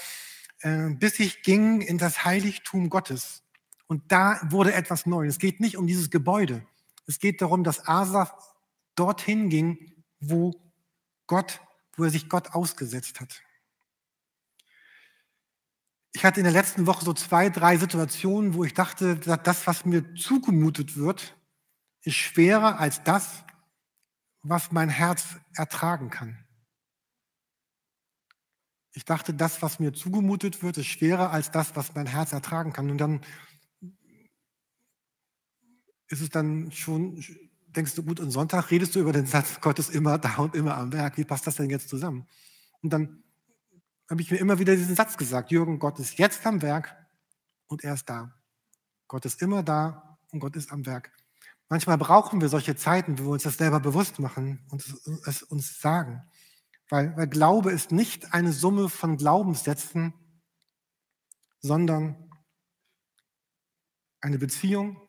äh, 0.61 0.91
bis 0.91 1.21
ich 1.21 1.43
ging 1.43 1.81
in 1.81 1.99
das 1.99 2.25
Heiligtum 2.25 2.91
Gottes. 2.91 3.46
Und 3.87 4.11
da 4.11 4.41
wurde 4.51 4.75
etwas 4.75 5.07
neu. 5.07 5.27
Es 5.27 5.39
geht 5.39 5.61
nicht 5.61 5.77
um 5.77 5.87
dieses 5.87 6.11
Gebäude. 6.11 6.67
Es 7.07 7.19
geht 7.19 7.41
darum, 7.41 7.63
dass 7.63 7.87
Asaf 7.87 8.33
dorthin 8.97 9.49
ging, 9.49 10.05
wo 10.19 10.55
Gott, 11.27 11.61
wo 11.97 12.05
er 12.05 12.11
sich 12.11 12.29
Gott 12.29 12.53
ausgesetzt 12.53 13.21
hat. 13.21 13.43
Ich 16.13 16.25
hatte 16.25 16.41
in 16.41 16.45
der 16.45 16.53
letzten 16.53 16.87
Woche 16.87 17.05
so 17.05 17.13
zwei, 17.13 17.51
drei 17.51 17.77
Situationen, 17.77 18.55
wo 18.55 18.65
ich 18.65 18.73
dachte, 18.73 19.17
das, 19.17 19.67
was 19.67 19.85
mir 19.85 20.15
zugemutet 20.15 20.97
wird, 20.97 21.37
ist 22.03 22.15
schwerer 22.15 22.81
als 22.81 23.05
das, 23.05 23.45
was 24.43 24.73
mein 24.73 24.89
Herz 24.89 25.37
ertragen 25.55 26.09
kann. 26.09 26.43
Ich 28.93 29.05
dachte, 29.05 29.35
das, 29.35 29.61
was 29.61 29.79
mir 29.79 29.93
zugemutet 29.93 30.63
wird, 30.63 30.79
ist 30.79 30.87
schwerer 30.87 31.33
als 31.33 31.51
das, 31.51 31.77
was 31.77 31.95
mein 31.95 32.07
Herz 32.07 32.33
ertragen 32.33 32.73
kann. 32.73 32.91
Und 32.91 32.97
dann 32.97 33.21
ist 36.09 36.21
es 36.21 36.31
dann 36.31 36.71
schon, 36.73 37.25
denkst 37.69 37.95
du, 37.95 38.03
gut, 38.03 38.21
und 38.21 38.31
Sonntag 38.31 38.71
redest 38.71 38.95
du 38.95 39.01
über 39.01 39.13
den 39.13 39.27
Satz, 39.27 39.61
Gott 39.61 39.79
ist 39.79 39.95
immer 39.95 40.19
da 40.19 40.37
und 40.37 40.55
immer 40.55 40.77
am 40.77 40.93
Werk. 40.93 41.19
Wie 41.19 41.25
passt 41.25 41.47
das 41.47 41.57
denn 41.57 41.71
jetzt 41.71 41.89
zusammen? 41.89 42.27
Und 42.83 42.93
dann 42.93 43.23
habe 44.09 44.23
ich 44.23 44.31
mir 44.31 44.39
immer 44.39 44.59
wieder 44.59 44.77
diesen 44.77 44.95
Satz 44.95 45.17
gesagt, 45.17 45.51
Jürgen, 45.51 45.79
Gott 45.79 45.99
ist 45.99 46.19
jetzt 46.19 46.47
am 46.47 46.63
Werk 46.63 46.95
und 47.67 47.83
er 47.83 47.95
ist 47.95 48.09
da. 48.09 48.33
Gott 49.09 49.25
ist 49.25 49.43
immer 49.43 49.63
da 49.63 50.19
und 50.31 50.41
Gott 50.41 50.57
ist 50.57 50.73
am 50.73 50.87
Werk. 50.87 51.13
Manchmal 51.69 51.99
brauchen 51.99 52.41
wir 52.41 52.49
solche 52.49 52.77
Zeiten, 52.77 53.19
wo 53.19 53.25
wir 53.25 53.31
uns 53.31 53.43
das 53.43 53.57
selber 53.57 53.81
bewusst 53.81 54.21
machen 54.21 54.65
und 54.71 54.85
es 55.27 55.43
uns 55.43 55.81
sagen. 55.81 56.23
Weil, 56.89 57.17
weil 57.17 57.27
Glaube 57.27 57.73
ist 57.73 57.91
nicht 57.91 58.33
eine 58.33 58.53
Summe 58.53 58.89
von 58.89 59.17
Glaubenssätzen, 59.17 60.15
sondern 61.59 62.31
eine 64.21 64.39
Beziehung, 64.39 65.01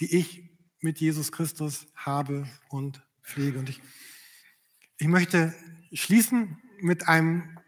die 0.00 0.16
ich 0.16 0.45
mit 0.86 1.00
Jesus 1.00 1.32
Christus 1.32 1.88
habe 1.96 2.46
und 2.68 3.02
pflege. 3.20 3.58
Und 3.58 3.68
ich, 3.68 3.82
ich 4.98 5.08
möchte 5.08 5.52
schließen 5.92 6.58
mit 6.80 7.08
einem 7.08 7.58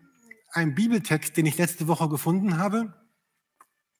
einen 0.52 0.76
Bibeltext, 0.76 1.36
den 1.36 1.44
ich 1.44 1.58
letzte 1.58 1.88
Woche 1.88 2.08
gefunden 2.08 2.58
habe, 2.58 2.94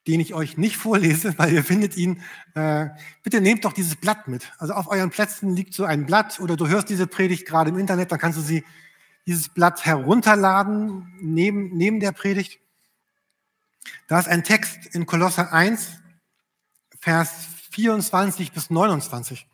den 0.06 0.20
ich 0.20 0.34
euch 0.34 0.56
nicht 0.56 0.76
vorlese, 0.76 1.34
weil 1.38 1.52
ihr 1.52 1.64
findet 1.64 1.96
ihn. 1.96 2.22
Äh, 2.54 2.90
bitte 3.24 3.40
nehmt 3.40 3.64
doch 3.64 3.72
dieses 3.72 3.96
Blatt 3.96 4.28
mit. 4.28 4.52
Also 4.58 4.74
auf 4.74 4.86
euren 4.86 5.10
Plätzen 5.10 5.50
liegt 5.50 5.74
so 5.74 5.84
ein 5.84 6.06
Blatt 6.06 6.38
oder 6.38 6.56
du 6.56 6.68
hörst 6.68 6.88
diese 6.88 7.08
Predigt 7.08 7.44
gerade 7.44 7.70
im 7.70 7.78
Internet, 7.78 8.12
dann 8.12 8.20
kannst 8.20 8.38
du 8.38 8.42
sie 8.42 8.64
dieses 9.26 9.48
Blatt 9.48 9.84
herunterladen 9.84 11.12
neben, 11.20 11.76
neben 11.76 11.98
der 11.98 12.12
Predigt. 12.12 12.60
Da 14.06 14.20
ist 14.20 14.28
ein 14.28 14.44
Text 14.44 14.86
in 14.94 15.06
Kolosser 15.06 15.52
1, 15.52 15.88
Vers 17.00 17.57
24 17.78 18.50
bis 18.50 18.70
29. 18.70 19.46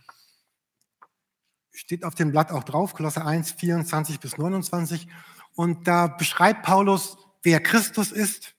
Steht 1.73 2.05
auf 2.05 2.15
dem 2.15 2.31
Blatt 2.31 2.53
auch 2.53 2.65
drauf, 2.65 2.95
Kolosser 2.95 3.27
1, 3.27 3.53
24 3.53 4.19
bis 4.19 4.39
29. 4.39 5.09
Und 5.55 5.87
da 5.87 6.07
beschreibt 6.07 6.63
Paulus, 6.63 7.19
wer 7.43 7.61
Christus 7.61 8.13
ist 8.13 8.55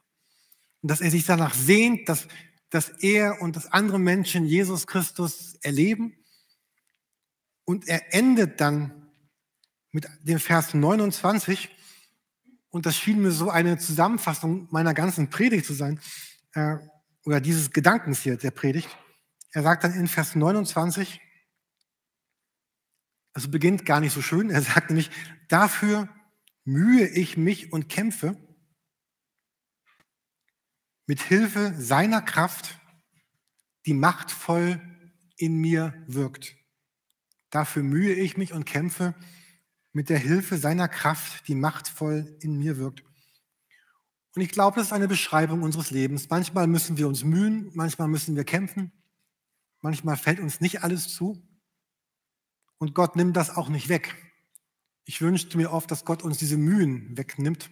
und 0.84 0.92
dass 0.92 1.02
er 1.02 1.10
sich 1.10 1.26
danach 1.26 1.56
sehnt, 1.56 2.08
dass, 2.08 2.28
dass 2.70 2.90
er 2.90 3.42
und 3.42 3.56
dass 3.56 3.72
andere 3.72 3.98
Menschen 3.98 4.46
Jesus 4.46 4.86
Christus 4.86 5.56
erleben. 5.64 6.16
Und 7.64 7.88
er 7.88 8.14
endet 8.14 8.62
dann 8.62 9.10
mit 9.92 10.06
dem 10.22 10.40
Vers 10.40 10.76
29. 10.76 11.76
Und 12.70 12.86
das 12.86 12.96
schien 12.96 13.20
mir 13.20 13.32
so 13.32 13.50
eine 13.50 13.80
Zusammenfassung 13.80 14.68
meiner 14.70 14.94
ganzen 14.94 15.32
Predigt 15.32 15.66
zu 15.66 15.74
sein, 15.74 16.00
äh, 16.54 16.76
oder 17.24 17.42
dieses 17.42 17.72
Gedankens 17.72 18.22
hier 18.22 18.38
der 18.38 18.52
Predigt. 18.52 18.96
Er 19.56 19.64
sagt 19.64 19.86
dann 19.86 19.94
in 19.94 20.10
Vers 20.10 20.36
29, 20.36 21.22
also 23.32 23.50
beginnt 23.50 23.86
gar 23.86 24.02
nicht 24.02 24.12
so 24.12 24.22
schön, 24.22 24.50
er 24.50 24.62
sagt 24.62 24.90
nämlich, 24.90 25.10
dafür 25.48 26.10
mühe 26.66 27.08
ich 27.08 27.38
mich 27.38 27.72
und 27.72 27.88
kämpfe 27.88 28.36
mit 31.06 31.22
Hilfe 31.22 31.74
seiner 31.78 32.22
Kraft, 32.22 32.82
die 33.86 33.94
machtvoll 33.94 34.82
in 35.38 35.56
mir 35.56 36.04
wirkt. 36.06 36.58
Dafür 37.50 37.84
mühe 37.84 38.14
ich 38.14 38.36
mich 38.36 38.52
und 38.52 38.66
kämpfe 38.66 39.16
mit 39.94 40.10
der 40.10 40.20
Hilfe 40.20 40.58
seiner 40.58 40.90
Kraft, 40.90 41.48
die 41.48 41.56
machtvoll 41.56 42.38
in 42.42 42.58
mir 42.58 42.78
wirkt. 42.78 43.06
Und 44.36 44.42
ich 44.42 44.50
glaube, 44.50 44.76
das 44.76 44.88
ist 44.88 44.94
eine 44.94 45.08
Beschreibung 45.08 45.62
unseres 45.62 45.92
Lebens. 45.92 46.30
Manchmal 46.30 46.68
müssen 46.68 46.98
wir 46.98 47.08
uns 47.08 47.24
mühen, 47.24 47.72
manchmal 47.74 48.10
müssen 48.10 48.36
wir 48.36 48.44
kämpfen, 48.44 48.92
manchmal 49.86 50.18
fällt 50.18 50.40
uns 50.40 50.62
nicht 50.62 50.84
alles 50.84 51.14
zu. 51.14 51.48
Und 52.80 52.96
Gott 52.96 53.16
nimmt 53.16 53.38
das 53.38 53.52
auch 53.52 53.70
nicht 53.70 53.88
weg. 53.88 54.16
Ich 55.06 55.22
wünschte 55.22 55.58
mir 55.58 55.72
oft, 55.72 55.92
dass 55.92 56.06
Gott 56.06 56.24
uns 56.24 56.40
diese 56.40 56.58
Mühen 56.58 57.16
wegnimmt. 57.16 57.70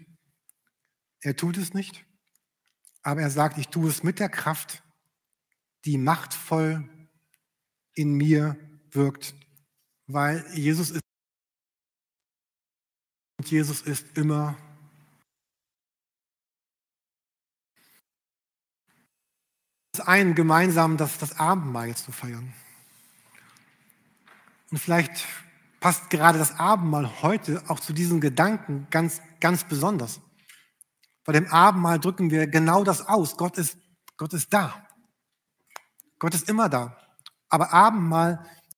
Er 1.22 1.36
tut 1.36 1.58
es 1.58 1.74
nicht, 1.74 2.06
aber 3.02 3.22
er 3.22 3.32
sagt, 3.32 3.58
ich 3.58 3.70
tue 3.70 3.90
es 3.90 4.04
mit 4.04 4.20
der 4.20 4.30
Kraft, 4.30 4.84
die 5.86 5.98
machtvoll 5.98 6.88
in 7.96 8.14
mir 8.14 8.58
wirkt, 8.92 9.34
weil 10.06 10.46
Jesus 10.54 10.92
ist 10.92 11.02
und 13.40 13.50
Jesus 13.50 13.82
ist 13.82 14.16
immer 14.16 14.56
ein 20.02 20.34
gemeinsam 20.34 20.98
das, 20.98 21.20
das 21.20 21.40
Abendmahl 21.40 21.88
jetzt 21.88 22.06
zu 22.06 22.12
feiern. 22.12 22.52
Und 24.72 24.80
vielleicht 24.80 25.28
passt 25.80 26.10
gerade 26.10 26.40
das 26.40 26.60
Abendmahl 26.60 27.22
heute 27.22 27.62
auch 27.68 27.80
zu 27.80 27.94
diesen 27.94 28.20
Gedanken 28.20 28.88
ganz, 28.90 29.22
ganz 29.40 29.64
besonders. 29.66 30.20
Bei 31.26 31.34
dem 31.34 31.48
Abendmahl 31.48 32.00
drücken 32.00 32.32
wir 32.32 32.48
genau 32.48 32.84
das 32.84 33.08
aus. 33.08 33.38
Gott 33.38 33.58
ist, 33.58 33.78
Gott 34.18 34.34
ist 34.34 34.52
da. 34.52 34.74
Gott 36.18 36.34
ist 36.34 36.50
immer 36.50 36.70
da. 36.70 36.98
Aber 37.50 37.72
Abendmahl 37.72 38.44